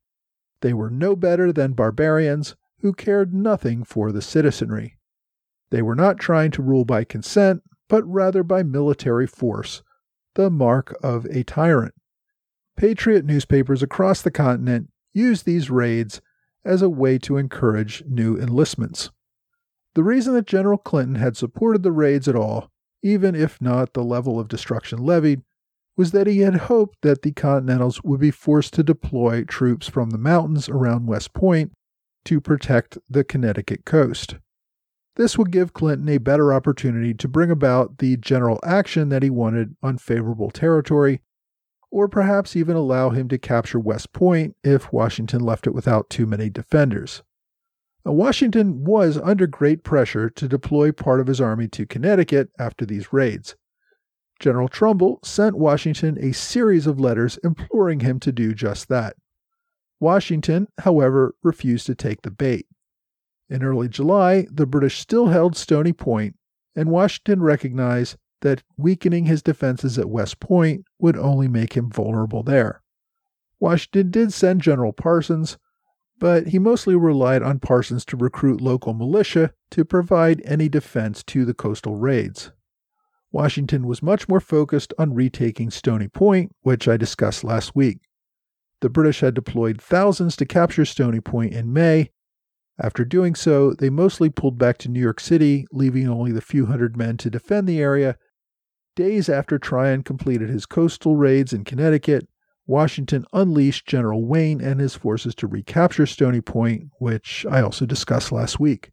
They 0.63 0.73
were 0.73 0.89
no 0.89 1.15
better 1.15 1.53
than 1.53 1.75
barbarians 1.75 2.57
who 2.79 2.95
cared 2.95 3.35
nothing 3.35 3.85
for 3.85 4.13
the 4.13 4.23
citizenry. 4.23 4.97
They 5.69 5.83
were 5.83 5.95
not 5.95 6.19
trying 6.19 6.53
to 6.53 6.63
rule 6.63 6.87
by 6.87 7.05
consent, 7.05 7.63
but 7.89 8.05
rather 8.05 8.43
by 8.43 8.63
military 8.63 9.27
force, 9.27 9.83
the 10.35 10.51
mark 10.51 10.97
of 11.03 11.25
a 11.27 11.43
tyrant. 11.45 11.95
Patriot 12.77 13.25
newspapers 13.25 13.83
across 13.83 14.23
the 14.23 14.31
continent 14.31 14.91
used 15.15 15.47
these 15.47 15.71
raids 15.71 16.21
as 16.65 16.83
a 16.83 16.91
way 16.91 17.17
to 17.19 17.37
encourage 17.37 18.05
new 18.07 18.37
enlistments. 18.37 19.11
The 19.95 20.03
reason 20.03 20.35
that 20.35 20.47
General 20.47 20.77
Clinton 20.77 21.15
had 21.15 21.37
supported 21.37 21.83
the 21.83 21.93
raids 21.93 22.29
at 22.29 22.37
all, 22.37 22.71
even 23.03 23.35
if 23.35 23.61
not 23.63 23.95
the 23.95 24.05
level 24.05 24.39
of 24.39 24.49
destruction 24.49 24.99
levied, 24.99 25.43
was 25.97 26.11
that 26.11 26.27
he 26.27 26.41
had 26.41 26.57
hoped 26.57 26.99
that 27.01 27.23
the 27.23 27.33
Continentals 27.33 28.03
would 28.05 28.21
be 28.21 28.31
forced 28.31 28.75
to 28.75 28.83
deploy 28.83 29.45
troops 29.45 29.89
from 29.89 30.11
the 30.11 30.19
mountains 30.19 30.69
around 30.69 31.07
West 31.07 31.33
Point 31.33 31.73
to 32.27 32.41
protect 32.41 32.99
the 33.09 33.25
Connecticut 33.25 33.87
coast. 33.87 34.37
This 35.17 35.39
would 35.39 35.51
give 35.51 35.73
Clinton 35.73 36.09
a 36.11 36.19
better 36.19 36.53
opportunity 36.53 37.15
to 37.15 37.29
bring 37.29 37.51
about 37.51 37.99
the 37.99 38.19
general 38.19 38.61
action 38.63 39.09
that 39.09 39.23
he 39.23 39.31
wanted 39.31 39.75
on 39.83 39.97
favorable 39.97 40.51
territory, 40.51 41.23
or 41.91 42.07
perhaps 42.07 42.55
even 42.55 42.77
allow 42.77 43.11
him 43.11 43.27
to 43.29 43.39
capture 43.39 43.81
West 43.81 44.13
Point 44.13 44.57
if 44.63 44.93
Washington 44.93 45.41
left 45.41 45.67
it 45.67 45.75
without 45.75 46.11
too 46.11 46.27
many 46.27 46.51
defenders. 46.51 47.23
Now, 48.05 48.13
Washington 48.13 48.85
was 48.85 49.17
under 49.17 49.47
great 49.47 49.83
pressure 49.83 50.29
to 50.31 50.49
deploy 50.49 50.93
part 50.93 51.21
of 51.21 51.27
his 51.27 51.41
army 51.41 51.67
to 51.69 51.87
Connecticut 51.87 52.51
after 52.59 52.85
these 52.85 53.13
raids. 53.13 53.57
General 54.39 54.69
Trumbull 54.69 55.19
sent 55.25 55.57
Washington 55.57 56.19
a 56.21 56.33
series 56.33 56.87
of 56.87 57.01
letters 57.01 57.39
imploring 57.43 58.01
him 58.01 58.21
to 58.21 58.31
do 58.31 58.53
just 58.53 58.89
that. 58.89 59.17
Washington, 59.99 60.69
however, 60.81 61.35
refused 61.43 61.87
to 61.87 61.95
take 61.95 62.21
the 62.21 62.31
bait. 62.31 62.67
In 63.49 63.63
early 63.63 63.89
July, 63.89 64.47
the 64.51 64.67
British 64.67 64.99
still 64.99 65.29
held 65.29 65.57
Stony 65.57 65.93
Point, 65.93 66.37
and 66.75 66.91
Washington 66.91 67.43
recognized 67.43 68.17
that 68.41 68.63
weakening 68.77 69.27
his 69.27 69.43
defenses 69.43 69.99
at 69.99 70.11
West 70.11 70.41
Point 70.41 70.85
would 70.99 71.17
only 71.17 71.49
make 71.49 71.75
him 71.75 71.91
vulnerable 71.91 72.43
there. 72.43 72.83
Washington 73.61 74.11
did 74.11 74.33
send 74.33 74.61
General 74.61 74.93
Parsons, 74.93 75.59
but 76.19 76.49
he 76.49 76.59
mostly 76.59 76.97
relied 76.97 77.43
on 77.43 77.61
Parsons 77.61 78.05
to 78.07 78.17
recruit 78.17 78.61
local 78.61 78.95
militia 78.95 79.53
to 79.71 79.85
provide 79.85 80.43
any 80.45 80.69
defense 80.69 81.23
to 81.25 81.45
the 81.45 81.55
coastal 81.55 81.97
raids. 81.97 82.53
Washington 83.33 83.87
was 83.87 84.03
much 84.03 84.29
more 84.29 84.41
focused 84.41 84.95
on 84.99 85.15
retaking 85.15 85.71
Stony 85.71 86.09
Point, 86.09 86.53
which 86.63 86.89
I 86.89 86.97
discussed 86.97 87.45
last 87.45 87.77
week. 87.77 88.01
The 88.81 88.89
British 88.89 89.21
had 89.21 89.35
deployed 89.35 89.81
thousands 89.81 90.37
to 90.37 90.47
capture 90.47 90.85
Stony 90.85 91.21
Point 91.21 91.53
in 91.53 91.73
May, 91.73 92.11
After 92.79 93.05
doing 93.05 93.35
so, 93.35 93.73
they 93.73 93.89
mostly 93.89 94.29
pulled 94.29 94.59
back 94.59 94.79
to 94.79 94.91
New 94.91 95.01
York 95.01 95.21
City, 95.21 95.67
leaving 95.73 96.09
only 96.09 96.33
the 96.33 96.41
few 96.41 96.67
hundred 96.67 96.97
men 96.97 97.17
to 97.19 97.31
defend 97.31 97.67
the 97.67 97.81
area. 97.81 98.17
Days 98.95 99.29
after 99.29 99.59
Tryon 99.59 100.03
completed 100.03 100.49
his 100.49 100.67
coastal 100.67 101.17
raids 101.17 101.53
in 101.53 101.65
Connecticut, 101.65 102.29
Washington 102.67 103.25
unleashed 103.33 103.87
General 103.87 104.25
Wayne 104.25 104.61
and 104.61 104.81
his 104.81 104.97
forces 104.97 105.35
to 105.37 105.47
recapture 105.47 106.07
Stony 106.07 106.41
Point, 106.41 106.91
which 106.99 107.47
I 107.49 107.61
also 107.61 107.87
discussed 107.87 108.33
last 108.33 108.59
week. 108.59 108.91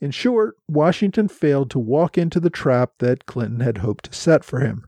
In 0.00 0.10
short, 0.10 0.56
Washington 0.68 1.28
failed 1.28 1.70
to 1.70 1.78
walk 1.78 2.16
into 2.16 2.38
the 2.38 2.50
trap 2.50 2.92
that 2.98 3.26
Clinton 3.26 3.60
had 3.60 3.78
hoped 3.78 4.04
to 4.06 4.12
set 4.12 4.44
for 4.44 4.60
him. 4.60 4.84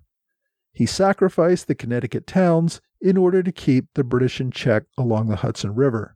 He 0.73 0.87
sacrificed 0.87 1.67
the 1.67 1.75
Connecticut 1.75 2.27
towns 2.27 2.81
in 3.01 3.17
order 3.17 3.43
to 3.43 3.53
keep 3.53 3.87
the 3.95 4.05
British 4.05 4.41
in 4.41 4.51
check 4.51 4.85
along 4.97 5.29
the 5.29 5.37
Hudson 5.37 5.75
River. 5.75 6.16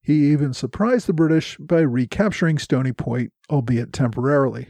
He 0.00 0.32
even 0.32 0.54
surprised 0.54 1.06
the 1.06 1.12
British 1.12 1.56
by 1.58 1.80
recapturing 1.80 2.58
Stony 2.58 2.92
Point, 2.92 3.32
albeit 3.50 3.92
temporarily. 3.92 4.68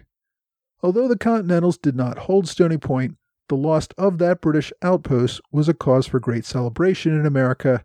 Although 0.83 1.09
the 1.09 1.19
Continentals 1.19 1.79
did 1.79 1.97
not 1.97 2.19
hold 2.19 2.49
Stony 2.49 2.79
Point, 2.79 3.17
the 3.49 3.57
loss 3.57 3.89
of 3.97 4.19
that 4.19 4.41
British 4.41 4.73
outpost 4.83 5.41
was 5.51 5.69
a 5.69 5.75
cause 5.75 6.07
for 6.07 6.21
great 6.21 6.45
celebration 6.45 7.19
in 7.19 7.25
America, 7.25 7.85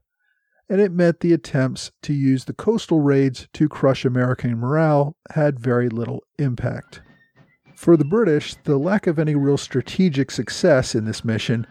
and 0.69 0.81
it 0.81 0.91
meant 0.91 1.19
the 1.19 1.33
attempts 1.33 1.91
to 2.01 2.13
use 2.13 2.45
the 2.45 2.53
coastal 2.53 3.01
raids 3.01 3.47
to 3.53 3.69
crush 3.69 4.05
American 4.05 4.57
morale 4.57 5.15
had 5.31 5.59
very 5.59 5.89
little 5.89 6.23
impact. 6.37 7.01
For 7.75 7.97
the 7.97 8.05
British, 8.05 8.55
the 8.63 8.77
lack 8.77 9.07
of 9.07 9.19
any 9.19 9.35
real 9.35 9.57
strategic 9.57 10.31
success 10.31 10.95
in 10.95 11.05
this 11.05 11.25
mission 11.25 11.67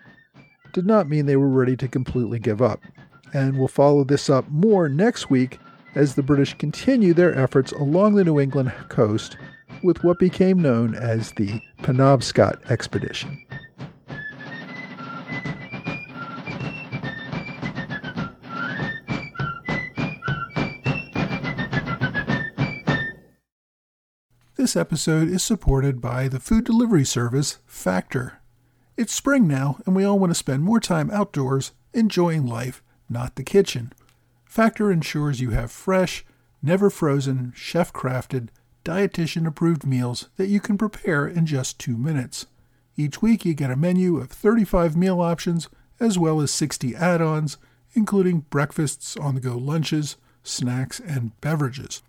did 0.73 0.87
not 0.87 1.09
mean 1.09 1.27
they 1.27 1.37
were 1.37 1.49
ready 1.49 1.77
to 1.77 1.89
completely 1.89 2.39
give 2.39 2.61
up. 2.61 2.81
And 3.33 3.57
we'll 3.59 3.69
follow 3.69 4.05
this 4.05 4.29
up 4.29 4.49
more 4.51 4.89
next 4.89 5.31
week 5.31 5.59
as 5.95 6.15
the 6.15 6.23
British 6.23 6.55
continue 6.55 7.15
their 7.15 7.35
efforts 7.39 7.73
along 7.73 8.15
the 8.15 8.25
New 8.25 8.39
England 8.39 8.73
coast 8.89 9.37
with 9.83 10.05
what 10.05 10.19
became 10.19 10.61
known 10.61 10.95
as 10.95 11.33
the 11.33 11.61
Penobscot 11.83 12.71
Expedition. 12.71 13.45
This 24.57 24.77
episode 24.77 25.29
is 25.29 25.43
supported 25.43 26.01
by 26.01 26.29
the 26.29 26.39
food 26.39 26.65
delivery 26.65 27.05
service 27.05 27.59
Factor. 27.67 28.39
It's 28.97 29.13
spring 29.13 29.49
now, 29.49 29.79
and 29.85 29.97
we 29.97 30.05
all 30.05 30.19
want 30.19 30.31
to 30.31 30.37
spend 30.37 30.63
more 30.63 30.79
time 30.79 31.11
outdoors 31.11 31.73
enjoying 31.93 32.47
life, 32.47 32.81
not 33.13 33.37
the 33.37 33.45
kitchen. 33.45 33.93
Factor 34.45 34.91
ensures 34.91 35.41
you 35.41 35.51
have 35.51 35.71
fresh, 35.71 36.25
never 36.63 36.91
frozen, 36.91 37.53
chef 37.55 37.93
crafted, 37.93 38.49
dietitian 38.85 39.47
approved 39.47 39.87
meals 39.87 40.29
that 40.37 40.49
you 40.49 40.61
can 40.61 40.77
prepare 40.77 41.27
in 41.27 41.47
just 41.47 41.79
two 41.79 41.97
minutes. 41.97 42.47
Each 42.97 43.23
week, 43.23 43.45
you 43.45 43.55
get 43.55 43.71
a 43.71 43.77
menu 43.77 44.19
of 44.19 44.31
35 44.31 44.97
meal 44.97 45.21
options 45.21 45.69
as 46.01 46.19
well 46.19 46.41
as 46.41 46.51
60 46.51 46.95
add 46.97 47.23
ons, 47.23 47.57
including 47.95 48.41
breakfasts, 48.51 49.17
on 49.17 49.35
the 49.35 49.41
go 49.41 49.57
lunches, 49.57 50.17
snacks, 50.43 51.01
and 51.01 51.39
beverages. 51.41 52.03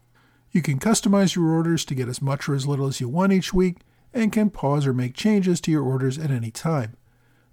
You 0.51 0.61
can 0.61 0.79
customize 0.79 1.35
your 1.35 1.49
orders 1.49 1.85
to 1.85 1.95
get 1.95 2.07
as 2.07 2.21
much 2.21 2.47
or 2.47 2.55
as 2.55 2.67
little 2.67 2.87
as 2.87 2.99
you 2.99 3.09
want 3.09 3.33
each 3.33 3.53
week 3.53 3.77
and 4.13 4.31
can 4.31 4.49
pause 4.49 4.85
or 4.85 4.93
make 4.93 5.15
changes 5.15 5.59
to 5.61 5.71
your 5.71 5.83
orders 5.83 6.17
at 6.17 6.31
any 6.31 6.51
time. 6.51 6.95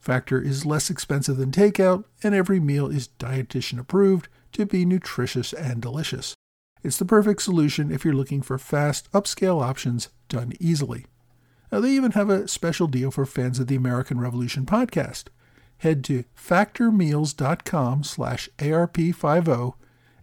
Factor 0.00 0.40
is 0.40 0.64
less 0.64 0.88
expensive 0.88 1.36
than 1.36 1.50
takeout, 1.50 2.04
and 2.22 2.34
every 2.34 2.58
meal 2.58 2.88
is 2.88 3.10
dietitian 3.18 3.78
approved 3.78 4.28
to 4.52 4.64
be 4.64 4.86
nutritious 4.86 5.52
and 5.52 5.82
delicious. 5.82 6.34
It's 6.82 6.96
the 6.96 7.04
perfect 7.04 7.42
solution 7.42 7.92
if 7.92 8.04
you're 8.04 8.14
looking 8.14 8.40
for 8.40 8.56
fast, 8.56 9.12
upscale 9.12 9.62
options 9.62 10.08
done 10.30 10.54
easily. 10.58 11.04
Now, 11.70 11.80
they 11.80 11.90
even 11.90 12.12
have 12.12 12.30
a 12.30 12.48
special 12.48 12.86
deal 12.86 13.10
for 13.10 13.26
fans 13.26 13.58
of 13.58 13.66
the 13.66 13.76
American 13.76 14.18
Revolution 14.18 14.64
podcast. 14.64 15.24
Head 15.78 16.02
to 16.04 16.24
factormeals.com 16.36 18.02
slash 18.04 18.48
ARP50 18.58 19.74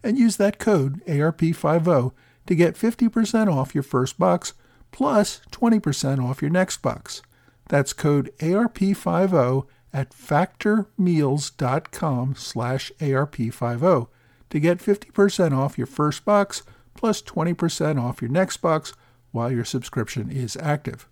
and 0.02 0.18
use 0.18 0.36
that 0.36 0.58
code 0.58 1.04
ARP50 1.06 2.12
to 2.46 2.54
get 2.54 2.74
50% 2.74 3.52
off 3.52 3.74
your 3.74 3.82
first 3.82 4.18
box 4.18 4.54
plus 4.90 5.40
20% 5.52 6.22
off 6.22 6.42
your 6.42 6.50
next 6.50 6.82
box. 6.82 7.22
That's 7.68 7.92
code 7.92 8.32
ARP50 8.38 9.66
at 9.92 10.10
factormeals.com 10.10 12.34
slash 12.36 12.92
ARP50 12.98 14.08
to 14.50 14.60
get 14.60 14.78
50% 14.78 15.56
off 15.56 15.78
your 15.78 15.86
first 15.86 16.24
box 16.24 16.62
plus 16.94 17.22
20% 17.22 18.02
off 18.02 18.20
your 18.20 18.30
next 18.30 18.56
box 18.58 18.92
while 19.30 19.52
your 19.52 19.64
subscription 19.64 20.30
is 20.30 20.56
active. 20.60 21.08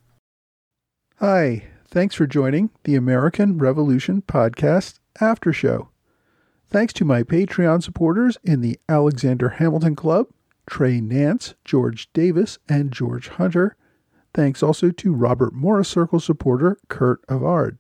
Hi, 1.20 1.64
thanks 1.88 2.14
for 2.14 2.26
joining 2.26 2.70
the 2.84 2.96
American 2.96 3.58
Revolution 3.58 4.22
Podcast 4.22 4.98
After 5.20 5.52
Show. 5.52 5.90
Thanks 6.68 6.92
to 6.94 7.04
my 7.04 7.22
Patreon 7.22 7.82
supporters 7.82 8.38
in 8.42 8.60
the 8.60 8.78
Alexander 8.88 9.50
Hamilton 9.50 9.94
Club, 9.94 10.26
Trey 10.68 11.00
Nance, 11.00 11.54
George 11.64 12.12
Davis, 12.12 12.58
and 12.68 12.92
George 12.92 13.28
Hunter. 13.28 13.76
Thanks 14.36 14.62
also 14.62 14.90
to 14.90 15.14
Robert 15.14 15.54
Morris 15.54 15.88
Circle 15.88 16.20
supporter 16.20 16.76
Kurt 16.88 17.26
Avard. 17.26 17.78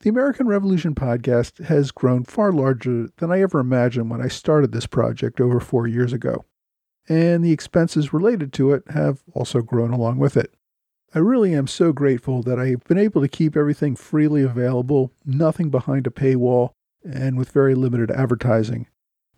The 0.00 0.10
American 0.10 0.48
Revolution 0.48 0.92
podcast 0.96 1.66
has 1.66 1.92
grown 1.92 2.24
far 2.24 2.50
larger 2.50 3.10
than 3.18 3.30
I 3.30 3.42
ever 3.42 3.60
imagined 3.60 4.10
when 4.10 4.20
I 4.20 4.26
started 4.26 4.72
this 4.72 4.88
project 4.88 5.40
over 5.40 5.60
four 5.60 5.86
years 5.86 6.12
ago, 6.12 6.44
and 7.08 7.44
the 7.44 7.52
expenses 7.52 8.12
related 8.12 8.52
to 8.54 8.72
it 8.72 8.90
have 8.90 9.22
also 9.34 9.60
grown 9.60 9.92
along 9.92 10.18
with 10.18 10.36
it. 10.36 10.52
I 11.14 11.20
really 11.20 11.54
am 11.54 11.68
so 11.68 11.92
grateful 11.92 12.42
that 12.42 12.58
I've 12.58 12.82
been 12.82 12.98
able 12.98 13.20
to 13.20 13.28
keep 13.28 13.56
everything 13.56 13.94
freely 13.94 14.42
available, 14.42 15.12
nothing 15.24 15.70
behind 15.70 16.08
a 16.08 16.10
paywall, 16.10 16.70
and 17.08 17.38
with 17.38 17.52
very 17.52 17.76
limited 17.76 18.10
advertising. 18.10 18.88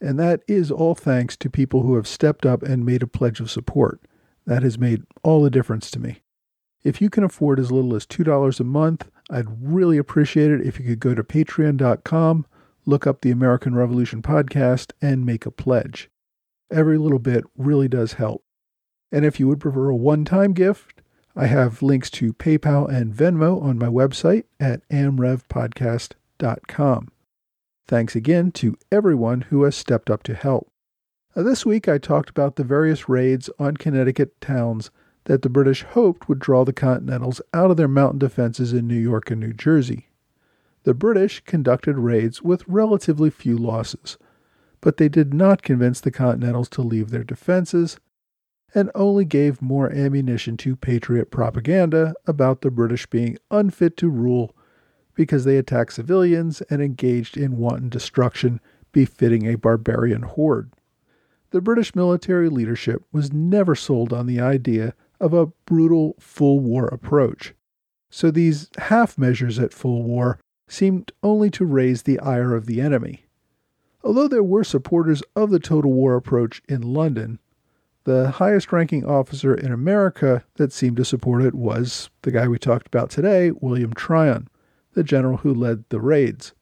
And 0.00 0.18
that 0.18 0.40
is 0.48 0.70
all 0.70 0.94
thanks 0.94 1.36
to 1.36 1.50
people 1.50 1.82
who 1.82 1.96
have 1.96 2.08
stepped 2.08 2.46
up 2.46 2.62
and 2.62 2.86
made 2.86 3.02
a 3.02 3.06
pledge 3.06 3.40
of 3.40 3.50
support. 3.50 4.00
That 4.46 4.62
has 4.62 4.78
made 4.78 5.02
all 5.22 5.42
the 5.42 5.50
difference 5.50 5.90
to 5.90 6.00
me. 6.00 6.22
If 6.82 7.02
you 7.02 7.10
can 7.10 7.24
afford 7.24 7.60
as 7.60 7.70
little 7.70 7.94
as 7.94 8.06
$2 8.06 8.60
a 8.60 8.64
month, 8.64 9.10
I'd 9.28 9.62
really 9.62 9.98
appreciate 9.98 10.50
it 10.50 10.66
if 10.66 10.80
you 10.80 10.86
could 10.86 11.00
go 11.00 11.14
to 11.14 11.22
patreon.com, 11.22 12.46
look 12.86 13.06
up 13.06 13.20
the 13.20 13.30
American 13.30 13.74
Revolution 13.74 14.22
podcast, 14.22 14.92
and 15.02 15.26
make 15.26 15.44
a 15.44 15.50
pledge. 15.50 16.08
Every 16.70 16.96
little 16.96 17.18
bit 17.18 17.44
really 17.56 17.88
does 17.88 18.14
help. 18.14 18.42
And 19.12 19.24
if 19.24 19.40
you 19.40 19.48
would 19.48 19.58
prefer 19.60 19.88
a 19.90 19.96
one 19.96 20.24
time 20.24 20.52
gift, 20.52 21.02
I 21.36 21.46
have 21.46 21.82
links 21.82 22.10
to 22.10 22.32
PayPal 22.32 22.88
and 22.88 23.14
Venmo 23.14 23.62
on 23.62 23.78
my 23.78 23.86
website 23.86 24.44
at 24.58 24.88
amrevpodcast.com. 24.88 27.08
Thanks 27.86 28.16
again 28.16 28.50
to 28.52 28.78
everyone 28.90 29.42
who 29.42 29.64
has 29.64 29.76
stepped 29.76 30.08
up 30.10 30.22
to 30.24 30.34
help. 30.34 30.72
Now, 31.36 31.42
this 31.42 31.66
week 31.66 31.88
I 31.88 31.98
talked 31.98 32.30
about 32.30 32.56
the 32.56 32.64
various 32.64 33.08
raids 33.08 33.50
on 33.58 33.76
Connecticut 33.76 34.40
towns 34.40 34.90
that 35.24 35.42
the 35.42 35.48
British 35.48 35.82
hoped 35.82 36.28
would 36.28 36.38
draw 36.38 36.64
the 36.64 36.72
Continentals 36.72 37.40
out 37.52 37.70
of 37.70 37.76
their 37.76 37.88
mountain 37.88 38.18
defenses 38.18 38.72
in 38.72 38.86
New 38.86 38.98
York 38.98 39.30
and 39.30 39.40
New 39.40 39.52
Jersey. 39.52 40.08
The 40.84 40.94
British 40.94 41.40
conducted 41.44 41.98
raids 41.98 42.42
with 42.42 42.66
relatively 42.66 43.30
few 43.30 43.58
losses, 43.58 44.16
but 44.80 44.96
they 44.96 45.08
did 45.08 45.34
not 45.34 45.62
convince 45.62 46.00
the 46.00 46.10
Continentals 46.10 46.68
to 46.70 46.82
leave 46.82 47.10
their 47.10 47.24
defenses 47.24 47.98
and 48.74 48.90
only 48.94 49.24
gave 49.24 49.60
more 49.60 49.90
ammunition 49.92 50.56
to 50.56 50.76
Patriot 50.76 51.30
propaganda 51.30 52.14
about 52.26 52.62
the 52.62 52.70
British 52.70 53.06
being 53.06 53.36
unfit 53.50 53.96
to 53.98 54.08
rule 54.08 54.54
because 55.14 55.44
they 55.44 55.58
attacked 55.58 55.92
civilians 55.92 56.62
and 56.62 56.80
engaged 56.80 57.36
in 57.36 57.58
wanton 57.58 57.88
destruction 57.88 58.60
befitting 58.92 59.46
a 59.46 59.56
barbarian 59.56 60.22
horde. 60.22 60.72
The 61.50 61.60
British 61.60 61.94
military 61.94 62.48
leadership 62.48 63.02
was 63.12 63.32
never 63.32 63.74
sold 63.74 64.12
on 64.12 64.26
the 64.26 64.40
idea 64.40 64.94
of 65.20 65.32
a 65.32 65.46
brutal 65.66 66.16
full 66.18 66.60
war 66.60 66.86
approach, 66.86 67.54
so 68.10 68.30
these 68.30 68.68
half 68.78 69.18
measures 69.18 69.58
at 69.58 69.72
full 69.72 70.02
war 70.02 70.38
seemed 70.68 71.12
only 71.22 71.50
to 71.50 71.64
raise 71.64 72.02
the 72.02 72.18
ire 72.20 72.54
of 72.54 72.66
the 72.66 72.80
enemy. 72.80 73.26
Although 74.02 74.28
there 74.28 74.42
were 74.42 74.64
supporters 74.64 75.22
of 75.36 75.50
the 75.50 75.60
total 75.60 75.92
war 75.92 76.16
approach 76.16 76.62
in 76.68 76.80
London, 76.80 77.38
the 78.04 78.30
highest 78.30 78.72
ranking 78.72 79.04
officer 79.04 79.54
in 79.54 79.72
America 79.72 80.44
that 80.54 80.72
seemed 80.72 80.96
to 80.96 81.04
support 81.04 81.44
it 81.44 81.54
was 81.54 82.08
the 82.22 82.30
guy 82.30 82.48
we 82.48 82.58
talked 82.58 82.86
about 82.86 83.10
today, 83.10 83.50
William 83.50 83.92
Tryon 83.92 84.48
the 84.92 85.04
general 85.04 85.38
who 85.38 85.54
led 85.54 85.84
the 85.88 86.00
raids. 86.00 86.52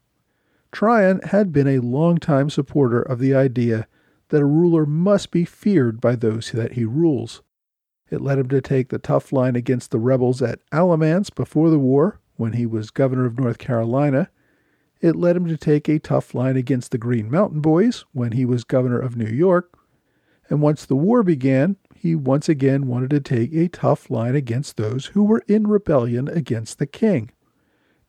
Tryon 0.71 1.21
had 1.25 1.53
been 1.53 1.66
a 1.66 1.79
long-time 1.79 2.51
supporter 2.51 3.01
of 3.01 3.18
the 3.18 3.35
idea 3.35 3.87
that 4.29 4.42
a 4.42 4.47
ruler 4.47 4.85
must 4.85 5.31
be 5.31 5.44
feared 5.44 6.01
by 6.01 6.14
those 6.14 6.53
that 6.53 6.73
he 6.73 6.85
rules. 6.85 7.42
It 8.11 8.21
led 8.21 8.38
him 8.38 8.49
to 8.49 8.61
take 8.61 8.88
the 8.88 8.99
tough 8.99 9.33
line 9.33 9.57
against 9.57 9.90
the 9.90 9.99
rebels 9.99 10.40
at 10.40 10.61
Alamance 10.73 11.31
before 11.31 11.71
the 11.71 11.79
war, 11.79 12.21
when 12.37 12.55
he 12.55 12.64
was 12.64 12.90
governor 12.90 13.27
of 13.27 13.38
North 13.38 13.59
Carolina. 13.59 14.31
It 15.01 15.16
led 15.16 15.37
him 15.37 15.47
to 15.49 15.57
take 15.57 15.88
a 15.88 15.99
tough 15.99 16.35
line 16.35 16.57
against 16.57 16.90
the 16.90 16.99
Green 16.99 17.31
Mountain 17.31 17.61
Boys 17.61 18.05
when 18.12 18.33
he 18.33 18.44
was 18.44 18.64
governor 18.64 18.99
of 18.99 19.16
New 19.16 19.29
York. 19.29 19.77
And 20.49 20.62
once 20.62 20.87
the 20.87 20.97
war 20.97 21.23
began, 21.23 21.77
he 21.94 22.14
once 22.14 22.49
again 22.49 22.87
wanted 22.87 23.11
to 23.11 23.21
take 23.21 23.53
a 23.53 23.68
tough 23.68 24.09
line 24.09 24.35
against 24.35 24.77
those 24.77 25.07
who 25.07 25.25
were 25.25 25.42
in 25.47 25.66
rebellion 25.66 26.29
against 26.29 26.79
the 26.79 26.87
king. 26.87 27.31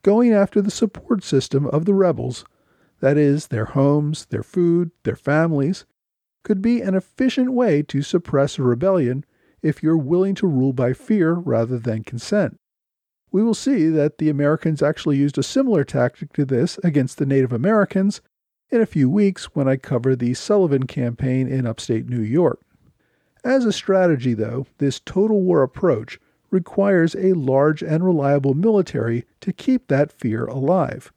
Going 0.04 0.32
after 0.32 0.62
the 0.62 0.72
support 0.72 1.24
system 1.24 1.66
of 1.66 1.86
the 1.86 1.94
rebels, 1.94 2.46
that 3.02 3.18
is, 3.18 3.48
their 3.48 3.66
homes, 3.66 4.26
their 4.26 4.44
food, 4.44 4.92
their 5.04 5.16
families, 5.16 5.86
could 6.44 6.62
be 6.62 6.82
an 6.82 6.96
efficient 6.96 7.52
way 7.52 7.82
to 7.84 8.02
suppress 8.02 8.58
a 8.58 8.64
rebellion 8.64 9.26
if 9.62 9.84
you're 9.84 9.98
willing 9.98 10.36
to 10.36 10.48
rule 10.48 10.74
by 10.74 10.94
fear 10.94 11.34
rather 11.34 11.78
than 11.78 12.04
consent. 12.04 12.60
We 13.32 13.44
will 13.44 13.54
see 13.54 13.90
that 13.90 14.18
the 14.18 14.30
Americans 14.30 14.82
actually 14.82 15.18
used 15.18 15.38
a 15.38 15.44
similar 15.44 15.84
tactic 15.84 16.34
to 16.34 16.46
this 16.46 16.80
against 16.84 17.18
the 17.18 17.26
Native 17.26 17.54
Americans 17.54 18.22
in 18.72 18.82
a 18.82 18.88
few 18.88 19.10
weeks 19.10 19.56
when 19.56 19.68
I 19.68 19.76
cover 19.76 20.16
the 20.16 20.34
Sullivan 20.34 20.88
campaign 20.88 21.48
in 21.48 21.68
upstate 21.68 22.10
New 22.10 22.22
York. 22.22 22.62
As 23.44 23.66
a 23.66 23.72
strategy, 23.72 24.34
though, 24.34 24.68
this 24.80 25.00
total 25.00 25.42
war 25.42 25.64
approach 25.64 26.20
requires 26.52 27.16
a 27.16 27.34
large 27.34 27.84
and 27.84 28.04
reliable 28.04 28.54
military 28.54 29.26
to 29.42 29.54
keep 29.54 29.88
that 29.88 30.12
fear 30.12 30.46
alive. 30.46 31.12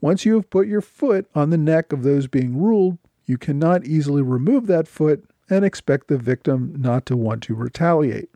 Once 0.00 0.24
you 0.24 0.34
have 0.34 0.50
put 0.50 0.66
your 0.66 0.80
foot 0.80 1.26
on 1.34 1.50
the 1.50 1.58
neck 1.58 1.92
of 1.92 2.02
those 2.02 2.26
being 2.26 2.60
ruled, 2.60 2.98
you 3.26 3.38
cannot 3.38 3.86
easily 3.86 4.22
remove 4.22 4.66
that 4.66 4.88
foot 4.88 5.24
and 5.48 5.64
expect 5.64 6.08
the 6.08 6.18
victim 6.18 6.74
not 6.78 7.06
to 7.06 7.16
want 7.16 7.42
to 7.44 7.54
retaliate. 7.54 8.30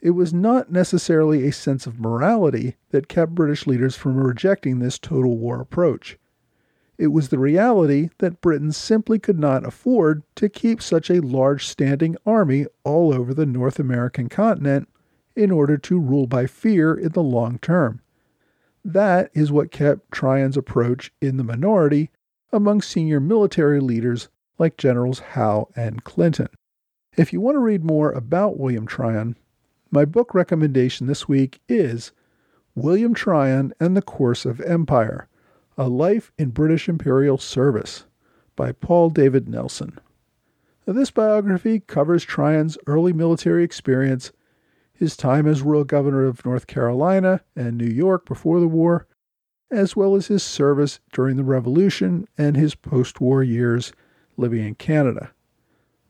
It 0.00 0.10
was 0.10 0.34
not 0.34 0.70
necessarily 0.70 1.46
a 1.46 1.52
sense 1.52 1.86
of 1.86 1.98
morality 1.98 2.76
that 2.90 3.08
kept 3.08 3.34
British 3.34 3.66
leaders 3.66 3.96
from 3.96 4.16
rejecting 4.16 4.78
this 4.78 4.98
total 4.98 5.38
war 5.38 5.60
approach. 5.60 6.18
It 6.98 7.08
was 7.08 7.28
the 7.28 7.38
reality 7.38 8.10
that 8.18 8.40
Britain 8.40 8.70
simply 8.70 9.18
could 9.18 9.38
not 9.38 9.66
afford 9.66 10.22
to 10.36 10.48
keep 10.48 10.80
such 10.80 11.10
a 11.10 11.20
large 11.20 11.66
standing 11.66 12.16
army 12.24 12.66
all 12.84 13.12
over 13.12 13.34
the 13.34 13.46
North 13.46 13.80
American 13.80 14.28
continent 14.28 14.88
in 15.34 15.50
order 15.50 15.76
to 15.76 15.98
rule 15.98 16.26
by 16.26 16.46
fear 16.46 16.94
in 16.94 17.12
the 17.12 17.22
long 17.22 17.58
term. 17.58 18.00
That 18.84 19.30
is 19.32 19.50
what 19.50 19.72
kept 19.72 20.10
Tryon's 20.10 20.56
approach 20.56 21.12
in 21.20 21.36
the 21.36 21.44
minority 21.44 22.10
among 22.52 22.82
senior 22.82 23.18
military 23.18 23.80
leaders 23.80 24.28
like 24.58 24.76
Generals 24.76 25.20
Howe 25.20 25.68
and 25.74 26.04
Clinton. 26.04 26.48
If 27.16 27.32
you 27.32 27.40
want 27.40 27.56
to 27.56 27.60
read 27.60 27.84
more 27.84 28.10
about 28.12 28.58
William 28.58 28.86
Tryon, 28.86 29.36
my 29.90 30.04
book 30.04 30.34
recommendation 30.34 31.06
this 31.06 31.28
week 31.28 31.60
is 31.68 32.12
William 32.74 33.14
Tryon 33.14 33.72
and 33.78 33.96
the 33.96 34.02
Course 34.02 34.44
of 34.44 34.60
Empire 34.60 35.28
a 35.76 35.88
Life 35.88 36.32
in 36.38 36.50
British 36.50 36.88
Imperial 36.88 37.38
Service 37.38 38.04
by 38.54 38.72
Paul 38.72 39.10
David 39.10 39.48
Nelson. 39.48 39.98
Now, 40.86 40.92
this 40.92 41.10
biography 41.10 41.80
covers 41.80 42.24
Tryon's 42.24 42.78
early 42.86 43.12
military 43.12 43.64
experience, 43.64 44.32
his 44.92 45.16
time 45.16 45.46
as 45.46 45.62
Royal 45.62 45.84
Governor 45.84 46.26
of 46.26 46.44
North 46.44 46.66
Carolina 46.66 47.40
and 47.56 47.76
New 47.76 47.88
York 47.88 48.26
before 48.26 48.60
the 48.60 48.68
war, 48.68 49.06
as 49.70 49.96
well 49.96 50.14
as 50.14 50.28
his 50.28 50.42
service 50.42 51.00
during 51.12 51.36
the 51.36 51.44
Revolution 51.44 52.28
and 52.38 52.56
his 52.56 52.74
post 52.74 53.20
war 53.20 53.42
years 53.42 53.92
living 54.36 54.64
in 54.64 54.74
Canada. 54.74 55.32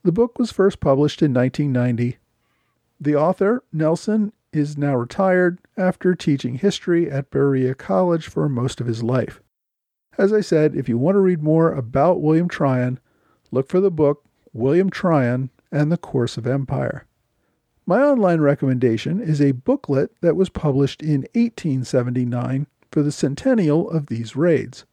The 0.03 0.13
book 0.13 0.39
was 0.39 0.51
first 0.51 0.81
published 0.81 1.23
in 1.23 1.33
1990. 1.33 2.19
The 3.01 3.17
author, 3.17 3.63
Nelson, 3.73 4.33
is 4.53 4.79
now 4.79 4.95
retired 4.95 5.59
after 5.77 6.15
teaching 6.15 6.57
history 6.57 7.11
at 7.11 7.31
Berea 7.31 7.75
College 7.75 8.27
for 8.29 8.49
most 8.49 8.81
of 8.81 8.87
his 8.87 9.03
life. 9.03 9.41
As 10.17 10.33
I 10.33 10.41
said, 10.43 10.77
if 10.77 10.89
you 10.89 10.97
want 10.97 11.17
to 11.17 11.21
read 11.21 11.43
more 11.43 11.73
about 11.73 12.21
William 12.21 12.49
Tryon, 12.49 13.01
look 13.51 13.69
for 13.69 13.81
the 13.81 13.91
book 13.91 14.25
William 14.53 14.91
Tryon 14.91 15.51
and 15.73 15.91
the 15.91 15.97
Course 15.97 16.37
of 16.37 16.47
Empire. 16.47 17.07
My 17.87 18.01
online 18.03 18.41
recommendation 18.41 19.21
is 19.21 19.41
a 19.41 19.53
booklet 19.53 20.13
that 20.21 20.37
was 20.37 20.49
published 20.49 21.03
in 21.03 21.27
1879 21.35 22.67
for 22.91 23.03
the 23.03 23.13
centennial 23.13 23.91
of 23.91 24.07
these 24.07 24.37
raids. 24.37 24.85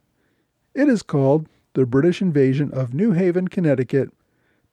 It 0.74 0.89
is 0.89 1.04
called 1.04 1.48
The 1.74 1.86
British 1.86 2.22
Invasion 2.22 2.72
of 2.72 2.94
New 2.94 3.12
Haven, 3.14 3.48
Connecticut, 3.48 4.10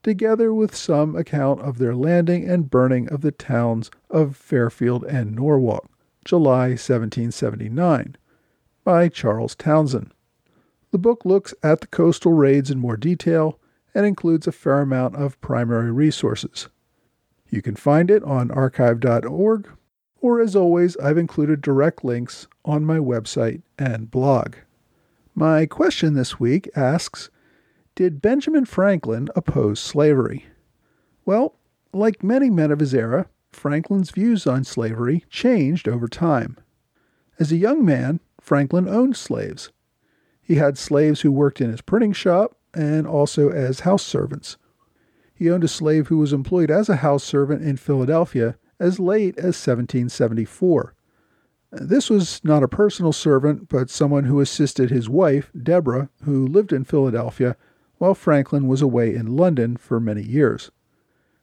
together 0.02 0.52
with 0.52 0.74
some 0.74 1.14
account 1.14 1.60
of 1.60 1.78
their 1.78 1.94
landing 1.94 2.48
and 2.48 2.70
burning 2.70 3.08
of 3.08 3.20
the 3.20 3.30
towns 3.30 3.90
of 4.10 4.36
Fairfield 4.36 5.04
and 5.04 5.34
Norwalk, 5.34 5.88
July 6.24 6.70
1779, 6.70 8.16
by 8.84 9.08
Charles 9.08 9.54
Townshend. 9.54 10.12
The 10.90 10.98
book 10.98 11.24
looks 11.24 11.54
at 11.62 11.80
the 11.80 11.86
coastal 11.86 12.32
raids 12.32 12.70
in 12.70 12.78
more 12.78 12.96
detail 12.96 13.58
and 13.94 14.06
includes 14.06 14.46
a 14.46 14.52
fair 14.52 14.80
amount 14.80 15.16
of 15.16 15.40
primary 15.40 15.92
resources. 15.92 16.68
You 17.48 17.62
can 17.62 17.76
find 17.76 18.10
it 18.10 18.22
on 18.24 18.50
archive.org, 18.50 19.68
or 20.20 20.40
as 20.40 20.56
always, 20.56 20.96
I've 20.96 21.18
included 21.18 21.60
direct 21.60 22.04
links 22.04 22.46
on 22.64 22.84
my 22.84 22.98
website 22.98 23.62
and 23.78 24.10
blog. 24.10 24.56
My 25.38 25.66
question 25.66 26.14
this 26.14 26.40
week 26.40 26.68
asks 26.74 27.30
Did 27.94 28.20
Benjamin 28.20 28.64
Franklin 28.64 29.28
oppose 29.36 29.78
slavery? 29.78 30.46
Well, 31.24 31.54
like 31.92 32.24
many 32.24 32.50
men 32.50 32.72
of 32.72 32.80
his 32.80 32.92
era, 32.92 33.28
Franklin's 33.52 34.10
views 34.10 34.48
on 34.48 34.64
slavery 34.64 35.24
changed 35.30 35.86
over 35.86 36.08
time. 36.08 36.56
As 37.38 37.52
a 37.52 37.56
young 37.56 37.84
man, 37.84 38.18
Franklin 38.40 38.88
owned 38.88 39.16
slaves 39.16 39.70
he 40.42 40.56
had 40.56 40.76
slaves 40.76 41.20
who 41.20 41.30
worked 41.30 41.60
in 41.60 41.70
his 41.70 41.82
printing 41.82 42.14
shop 42.14 42.56
and 42.74 43.06
also 43.06 43.48
as 43.48 43.80
house 43.80 44.02
servants. 44.02 44.56
He 45.36 45.48
owned 45.48 45.62
a 45.62 45.68
slave 45.68 46.08
who 46.08 46.18
was 46.18 46.32
employed 46.32 46.68
as 46.68 46.88
a 46.88 46.96
house 46.96 47.22
servant 47.22 47.62
in 47.62 47.76
Philadelphia 47.76 48.56
as 48.80 48.98
late 48.98 49.38
as 49.38 49.54
1774. 49.54 50.96
This 51.70 52.08
was 52.08 52.42
not 52.42 52.62
a 52.62 52.68
personal 52.68 53.12
servant, 53.12 53.68
but 53.68 53.90
someone 53.90 54.24
who 54.24 54.40
assisted 54.40 54.90
his 54.90 55.08
wife, 55.08 55.50
Deborah, 55.60 56.08
who 56.22 56.46
lived 56.46 56.72
in 56.72 56.84
Philadelphia, 56.84 57.56
while 57.98 58.14
Franklin 58.14 58.66
was 58.68 58.80
away 58.80 59.14
in 59.14 59.36
London 59.36 59.76
for 59.76 60.00
many 60.00 60.22
years. 60.22 60.70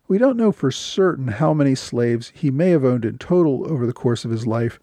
We 0.08 0.18
don't 0.18 0.38
know 0.38 0.52
for 0.52 0.72
certain 0.72 1.28
how 1.28 1.54
many 1.54 1.76
slaves 1.76 2.32
he 2.34 2.50
may 2.50 2.72
have 2.72 2.84
owned 2.84 3.06
in 3.06 3.18
total 3.18 3.72
over 3.72 3.86
the 3.86 3.94
course 3.94 4.26
of 4.26 4.32
his 4.32 4.48
life, 4.48 4.80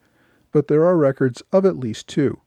but 0.53 0.69
there 0.69 0.85
are 0.85 0.97
records 0.97 1.43
of 1.53 1.65
at 1.65 1.77
least 1.77 2.07
two. 2.07 2.41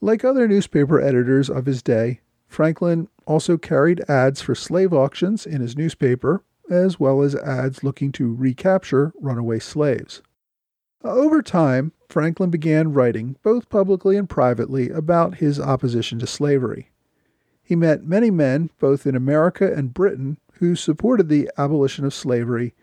Like 0.00 0.24
other 0.24 0.48
newspaper 0.48 1.00
editors 1.00 1.48
of 1.48 1.66
his 1.66 1.82
day, 1.82 2.20
Franklin 2.46 3.08
also 3.26 3.56
carried 3.56 4.08
ads 4.10 4.42
for 4.42 4.54
slave 4.54 4.92
auctions 4.92 5.46
in 5.46 5.60
his 5.60 5.76
newspaper, 5.76 6.42
as 6.68 6.98
well 6.98 7.22
as 7.22 7.34
ads 7.36 7.84
looking 7.84 8.12
to 8.12 8.34
recapture 8.34 9.12
runaway 9.20 9.58
slaves. 9.58 10.22
Over 11.02 11.42
time, 11.42 11.92
Franklin 12.10 12.50
began 12.50 12.92
writing, 12.92 13.36
both 13.42 13.68
publicly 13.68 14.16
and 14.16 14.28
privately, 14.28 14.90
about 14.90 15.36
his 15.36 15.60
opposition 15.60 16.18
to 16.18 16.26
slavery. 16.26 16.90
He 17.62 17.76
met 17.76 18.04
many 18.04 18.32
men, 18.32 18.70
both 18.80 19.06
in 19.06 19.14
America 19.14 19.72
and 19.72 19.94
Britain, 19.94 20.38
who 20.54 20.74
supported 20.74 21.28
the 21.28 21.48
abolition 21.56 22.04
of 22.04 22.12
slavery, 22.12 22.74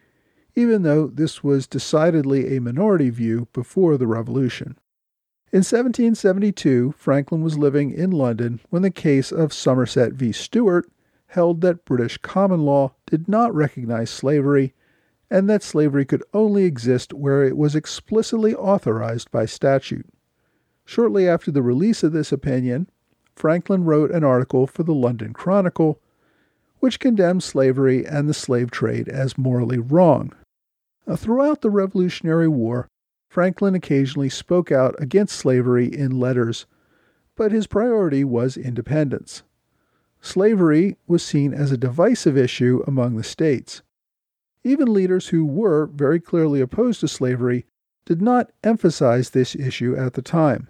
even 0.55 0.83
though 0.83 1.07
this 1.07 1.43
was 1.43 1.67
decidedly 1.67 2.55
a 2.55 2.61
minority 2.61 3.09
view 3.09 3.49
before 3.51 3.97
the 3.97 4.07
Revolution. 4.07 4.77
In 5.51 5.59
1772, 5.59 6.93
Franklin 6.97 7.41
was 7.41 7.57
living 7.57 7.91
in 7.91 8.11
London 8.11 8.61
when 8.69 8.81
the 8.81 8.91
case 8.91 9.31
of 9.31 9.53
Somerset 9.53 10.13
v. 10.13 10.31
Stewart 10.31 10.89
held 11.27 11.61
that 11.61 11.85
British 11.85 12.17
common 12.17 12.61
law 12.61 12.93
did 13.05 13.27
not 13.27 13.53
recognize 13.53 14.09
slavery 14.09 14.73
and 15.29 15.49
that 15.49 15.63
slavery 15.63 16.05
could 16.05 16.23
only 16.33 16.63
exist 16.63 17.13
where 17.13 17.43
it 17.43 17.57
was 17.57 17.75
explicitly 17.75 18.55
authorized 18.55 19.29
by 19.31 19.45
statute. 19.45 20.07
Shortly 20.85 21.27
after 21.27 21.51
the 21.51 21.61
release 21.61 22.03
of 22.03 22.13
this 22.13 22.31
opinion, 22.31 22.89
Franklin 23.35 23.83
wrote 23.83 24.11
an 24.11 24.23
article 24.23 24.67
for 24.67 24.83
the 24.83 24.93
London 24.93 25.33
Chronicle 25.33 25.99
which 26.79 26.99
condemned 26.99 27.43
slavery 27.43 28.05
and 28.05 28.29
the 28.29 28.33
slave 28.33 28.71
trade 28.71 29.09
as 29.09 29.37
morally 29.37 29.79
wrong. 29.79 30.31
Uh, 31.07 31.15
throughout 31.15 31.61
the 31.61 31.69
Revolutionary 31.69 32.47
War, 32.47 32.87
Franklin 33.29 33.75
occasionally 33.75 34.29
spoke 34.29 34.71
out 34.71 34.95
against 34.99 35.35
slavery 35.35 35.87
in 35.87 36.19
letters, 36.19 36.65
but 37.35 37.51
his 37.51 37.67
priority 37.67 38.23
was 38.23 38.57
independence. 38.57 39.43
Slavery 40.21 40.97
was 41.07 41.23
seen 41.23 41.53
as 41.53 41.71
a 41.71 41.77
divisive 41.77 42.37
issue 42.37 42.83
among 42.87 43.15
the 43.15 43.23
states. 43.23 43.81
Even 44.67 44.91
leaders 44.93 45.29
who 45.29 45.45
were 45.45 45.85
very 45.85 46.19
clearly 46.19 46.59
opposed 46.59 46.99
to 46.99 47.07
slavery 47.07 47.65
did 48.05 48.21
not 48.21 48.51
emphasize 48.65 49.29
this 49.29 49.55
issue 49.55 49.95
at 49.95 50.11
the 50.11 50.21
time. 50.21 50.67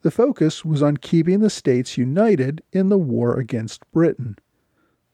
The 0.00 0.10
focus 0.10 0.64
was 0.64 0.82
on 0.82 0.96
keeping 0.96 1.38
the 1.38 1.48
states 1.48 1.96
united 1.96 2.64
in 2.72 2.88
the 2.88 2.98
war 2.98 3.38
against 3.38 3.88
Britain. 3.92 4.34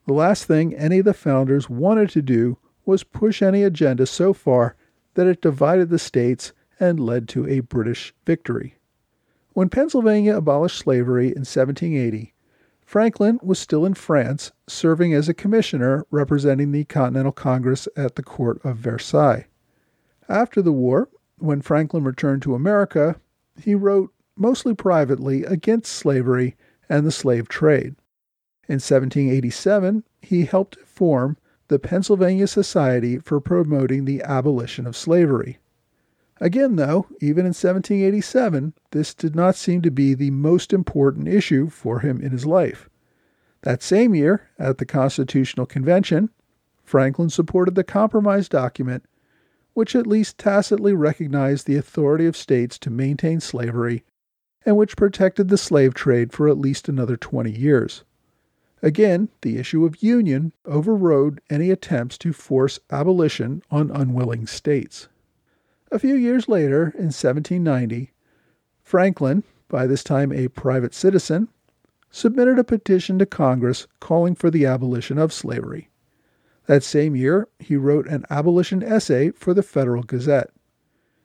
The 0.07 0.14
last 0.14 0.47
thing 0.47 0.75
any 0.75 1.01
of 1.01 1.05
the 1.05 1.12
founders 1.12 1.68
wanted 1.68 2.09
to 2.11 2.23
do 2.23 2.57
was 2.87 3.05
push 3.05 3.42
any 3.42 3.62
agenda 3.62 4.07
so 4.07 4.33
far 4.33 4.75
that 5.12 5.27
it 5.27 5.42
divided 5.42 5.90
the 5.90 5.99
states 5.99 6.55
and 6.81 6.99
led 6.99 7.29
to 7.29 7.47
a 7.47 7.61
British 7.61 8.14
victory. 8.25 8.77
When 9.53 9.68
Pennsylvania 9.68 10.35
abolished 10.35 10.79
slavery 10.79 11.27
in 11.27 11.44
1780, 11.44 12.33
Franklin 12.88 13.38
was 13.42 13.59
still 13.59 13.85
in 13.85 13.92
France, 13.92 14.51
serving 14.66 15.12
as 15.12 15.29
a 15.29 15.35
commissioner 15.35 16.07
representing 16.11 16.72
the 16.72 16.85
Continental 16.85 17.33
Congress 17.33 17.87
at 17.98 18.16
the 18.16 18.22
court 18.22 18.64
of 18.64 18.79
Versailles. 18.79 19.44
After 20.27 20.62
the 20.62 20.72
war, 20.72 21.11
when 21.37 21.61
Franklin 21.61 22.03
returned 22.03 22.40
to 22.44 22.55
America, 22.55 23.20
he 23.62 23.74
wrote, 23.74 24.14
mostly 24.37 24.72
privately, 24.72 25.44
against 25.44 25.92
slavery 25.92 26.57
and 26.88 27.07
the 27.07 27.12
slave 27.12 27.46
trade. 27.46 27.94
In 28.70 28.77
1787, 28.77 30.05
he 30.22 30.46
helped 30.46 30.79
form 30.81 31.37
the 31.68 31.79
Pennsylvania 31.79 32.46
Society 32.46 33.18
for 33.18 33.38
Promoting 33.38 34.07
the 34.07 34.22
Abolition 34.22 34.87
of 34.87 34.96
Slavery. 34.96 35.59
Again, 36.40 36.77
though, 36.77 37.07
even 37.20 37.40
in 37.40 37.55
1787, 37.55 38.74
this 38.92 39.12
did 39.12 39.35
not 39.35 39.57
seem 39.57 39.83
to 39.83 39.90
be 39.90 40.14
the 40.14 40.31
most 40.31 40.72
important 40.72 41.27
issue 41.27 41.68
for 41.68 42.01
him 42.01 42.20
in 42.20 42.31
his 42.31 42.46
life. 42.46 42.88
That 43.62 43.83
same 43.83 44.14
year, 44.14 44.48
at 44.59 44.79
the 44.79 44.87
Constitutional 44.87 45.66
Convention, 45.66 46.31
Franklin 46.85 47.29
supported 47.29 47.74
the 47.74 47.85
compromise 47.85 48.48
document, 48.48 49.05
which 49.74 49.96
at 49.96 50.07
least 50.07 50.38
tacitly 50.38 50.94
recognized 50.94 51.66
the 51.66 51.77
authority 51.77 52.27
of 52.27 52.37
states 52.37 52.79
to 52.79 52.90
maintain 52.90 53.40
slavery 53.40 54.05
and 54.64 54.77
which 54.77 54.96
protected 54.96 55.48
the 55.48 55.59
slave 55.59 55.94
trade 55.94 56.33
for 56.33 56.48
at 56.48 56.59
least 56.59 56.88
another 56.88 57.16
20 57.16 57.51
years. 57.51 58.05
Again, 58.83 59.29
the 59.42 59.57
issue 59.57 59.85
of 59.85 60.03
union 60.03 60.53
overrode 60.64 61.40
any 61.51 61.70
attempts 61.70 62.16
to 62.18 62.33
force 62.33 62.79
abolition 62.90 63.62
on 63.70 63.90
unwilling 63.90 64.46
states. 64.46 65.09
A 65.90 65.98
few 65.98 66.16
years 66.16 66.48
later, 66.48 66.92
in 66.98 67.07
1790, 67.07 68.12
Franklin, 68.83 69.42
by 69.68 69.87
this 69.87 70.05
time 70.05 70.33
a 70.33 70.48
private 70.48 70.92
citizen, 70.92 71.48
submitted 72.11 72.59
a 72.59 72.64
petition 72.64 73.18
to 73.18 73.24
Congress 73.24 73.87
calling 73.98 74.35
for 74.35 74.51
the 74.51 74.66
abolition 74.66 75.16
of 75.16 75.33
slavery. 75.33 75.88
That 76.66 76.83
same 76.83 77.16
year, 77.16 77.48
he 77.59 77.77
wrote 77.77 78.07
an 78.07 78.27
abolition 78.29 78.83
essay 78.83 79.31
for 79.31 79.55
the 79.55 79.62
Federal 79.62 80.03
Gazette. 80.03 80.51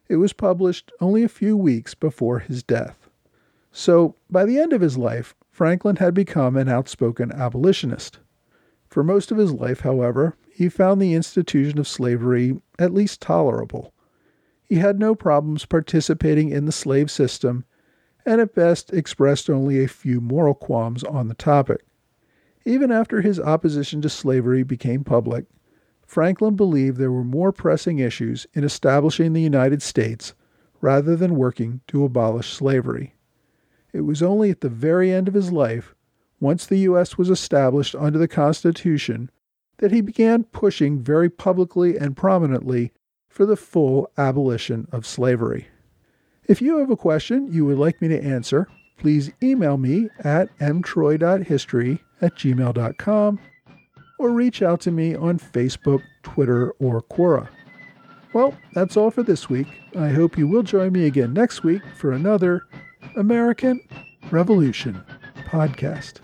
It 0.07 0.15
was 0.15 0.31
published 0.31 0.93
only 1.01 1.23
a 1.23 1.29
few 1.29 1.57
weeks 1.57 1.93
before 1.93 2.39
his 2.39 2.63
death. 2.63 3.09
So, 3.73 4.15
by 4.29 4.45
the 4.45 4.59
end 4.59 4.71
of 4.71 4.81
his 4.81 4.97
life, 4.97 5.35
Franklin 5.51 5.97
had 5.97 6.13
become 6.13 6.55
an 6.55 6.69
outspoken 6.69 7.33
abolitionist. 7.33 8.19
For 8.87 9.03
most 9.03 9.29
of 9.29 9.37
his 9.37 9.51
life, 9.51 9.81
however, 9.81 10.37
he 10.49 10.69
found 10.69 11.01
the 11.01 11.15
institution 11.15 11.79
of 11.79 11.87
slavery 11.87 12.61
at 12.79 12.93
least 12.93 13.19
tolerable 13.19 13.92
he 14.73 14.79
had 14.79 14.97
no 14.97 15.13
problems 15.13 15.67
participating 15.67 16.49
in 16.49 16.65
the 16.65 16.71
slave 16.71 17.11
system 17.11 17.63
and 18.25 18.41
at 18.41 18.55
best 18.55 18.91
expressed 18.91 19.47
only 19.47 19.83
a 19.83 19.87
few 19.87 20.19
moral 20.19 20.55
qualms 20.55 21.03
on 21.03 21.27
the 21.27 21.35
topic. 21.35 21.85
Even 22.65 22.91
after 22.91 23.21
his 23.21 23.39
opposition 23.39 24.01
to 24.01 24.09
slavery 24.09 24.63
became 24.63 25.03
public, 25.03 25.45
Franklin 26.07 26.55
believed 26.55 26.97
there 26.97 27.11
were 27.11 27.23
more 27.23 27.51
pressing 27.51 27.99
issues 27.99 28.47
in 28.55 28.63
establishing 28.63 29.33
the 29.33 29.41
United 29.41 29.83
States 29.83 30.33
rather 30.81 31.15
than 31.15 31.35
working 31.35 31.81
to 31.85 32.03
abolish 32.03 32.51
slavery. 32.51 33.13
It 33.93 34.01
was 34.01 34.23
only 34.23 34.49
at 34.49 34.61
the 34.61 34.69
very 34.69 35.11
end 35.11 35.27
of 35.27 35.35
his 35.35 35.51
life, 35.51 35.93
once 36.39 36.65
the 36.65 36.79
U.S. 36.79 37.15
was 37.15 37.29
established 37.29 37.93
under 37.93 38.17
the 38.17 38.27
Constitution, 38.27 39.29
that 39.77 39.91
he 39.91 40.01
began 40.01 40.45
pushing 40.45 40.99
very 40.99 41.29
publicly 41.29 41.95
and 41.95 42.17
prominently 42.17 42.91
for 43.33 43.45
the 43.47 43.57
full 43.57 44.11
abolition 44.15 44.87
of 44.91 45.07
slavery. 45.07 45.67
If 46.47 46.61
you 46.61 46.77
have 46.77 46.91
a 46.91 46.95
question 46.95 47.51
you 47.51 47.65
would 47.65 47.79
like 47.79 47.99
me 47.99 48.07
to 48.09 48.23
answer, 48.23 48.67
please 48.97 49.31
email 49.41 49.77
me 49.77 50.09
at 50.19 50.55
mtroy.history 50.59 51.99
at 52.21 52.35
gmail.com 52.35 53.39
or 54.19 54.31
reach 54.31 54.61
out 54.61 54.81
to 54.81 54.91
me 54.91 55.15
on 55.15 55.39
Facebook, 55.39 56.03
Twitter, 56.21 56.71
or 56.79 57.01
Quora. 57.01 57.49
Well, 58.33 58.55
that's 58.73 58.95
all 58.95 59.09
for 59.09 59.23
this 59.23 59.49
week. 59.49 59.67
I 59.97 60.09
hope 60.09 60.37
you 60.37 60.47
will 60.47 60.63
join 60.63 60.91
me 60.91 61.07
again 61.07 61.33
next 61.33 61.63
week 61.63 61.81
for 61.95 62.11
another 62.11 62.63
American 63.15 63.81
Revolution 64.31 65.03
podcast. 65.47 66.19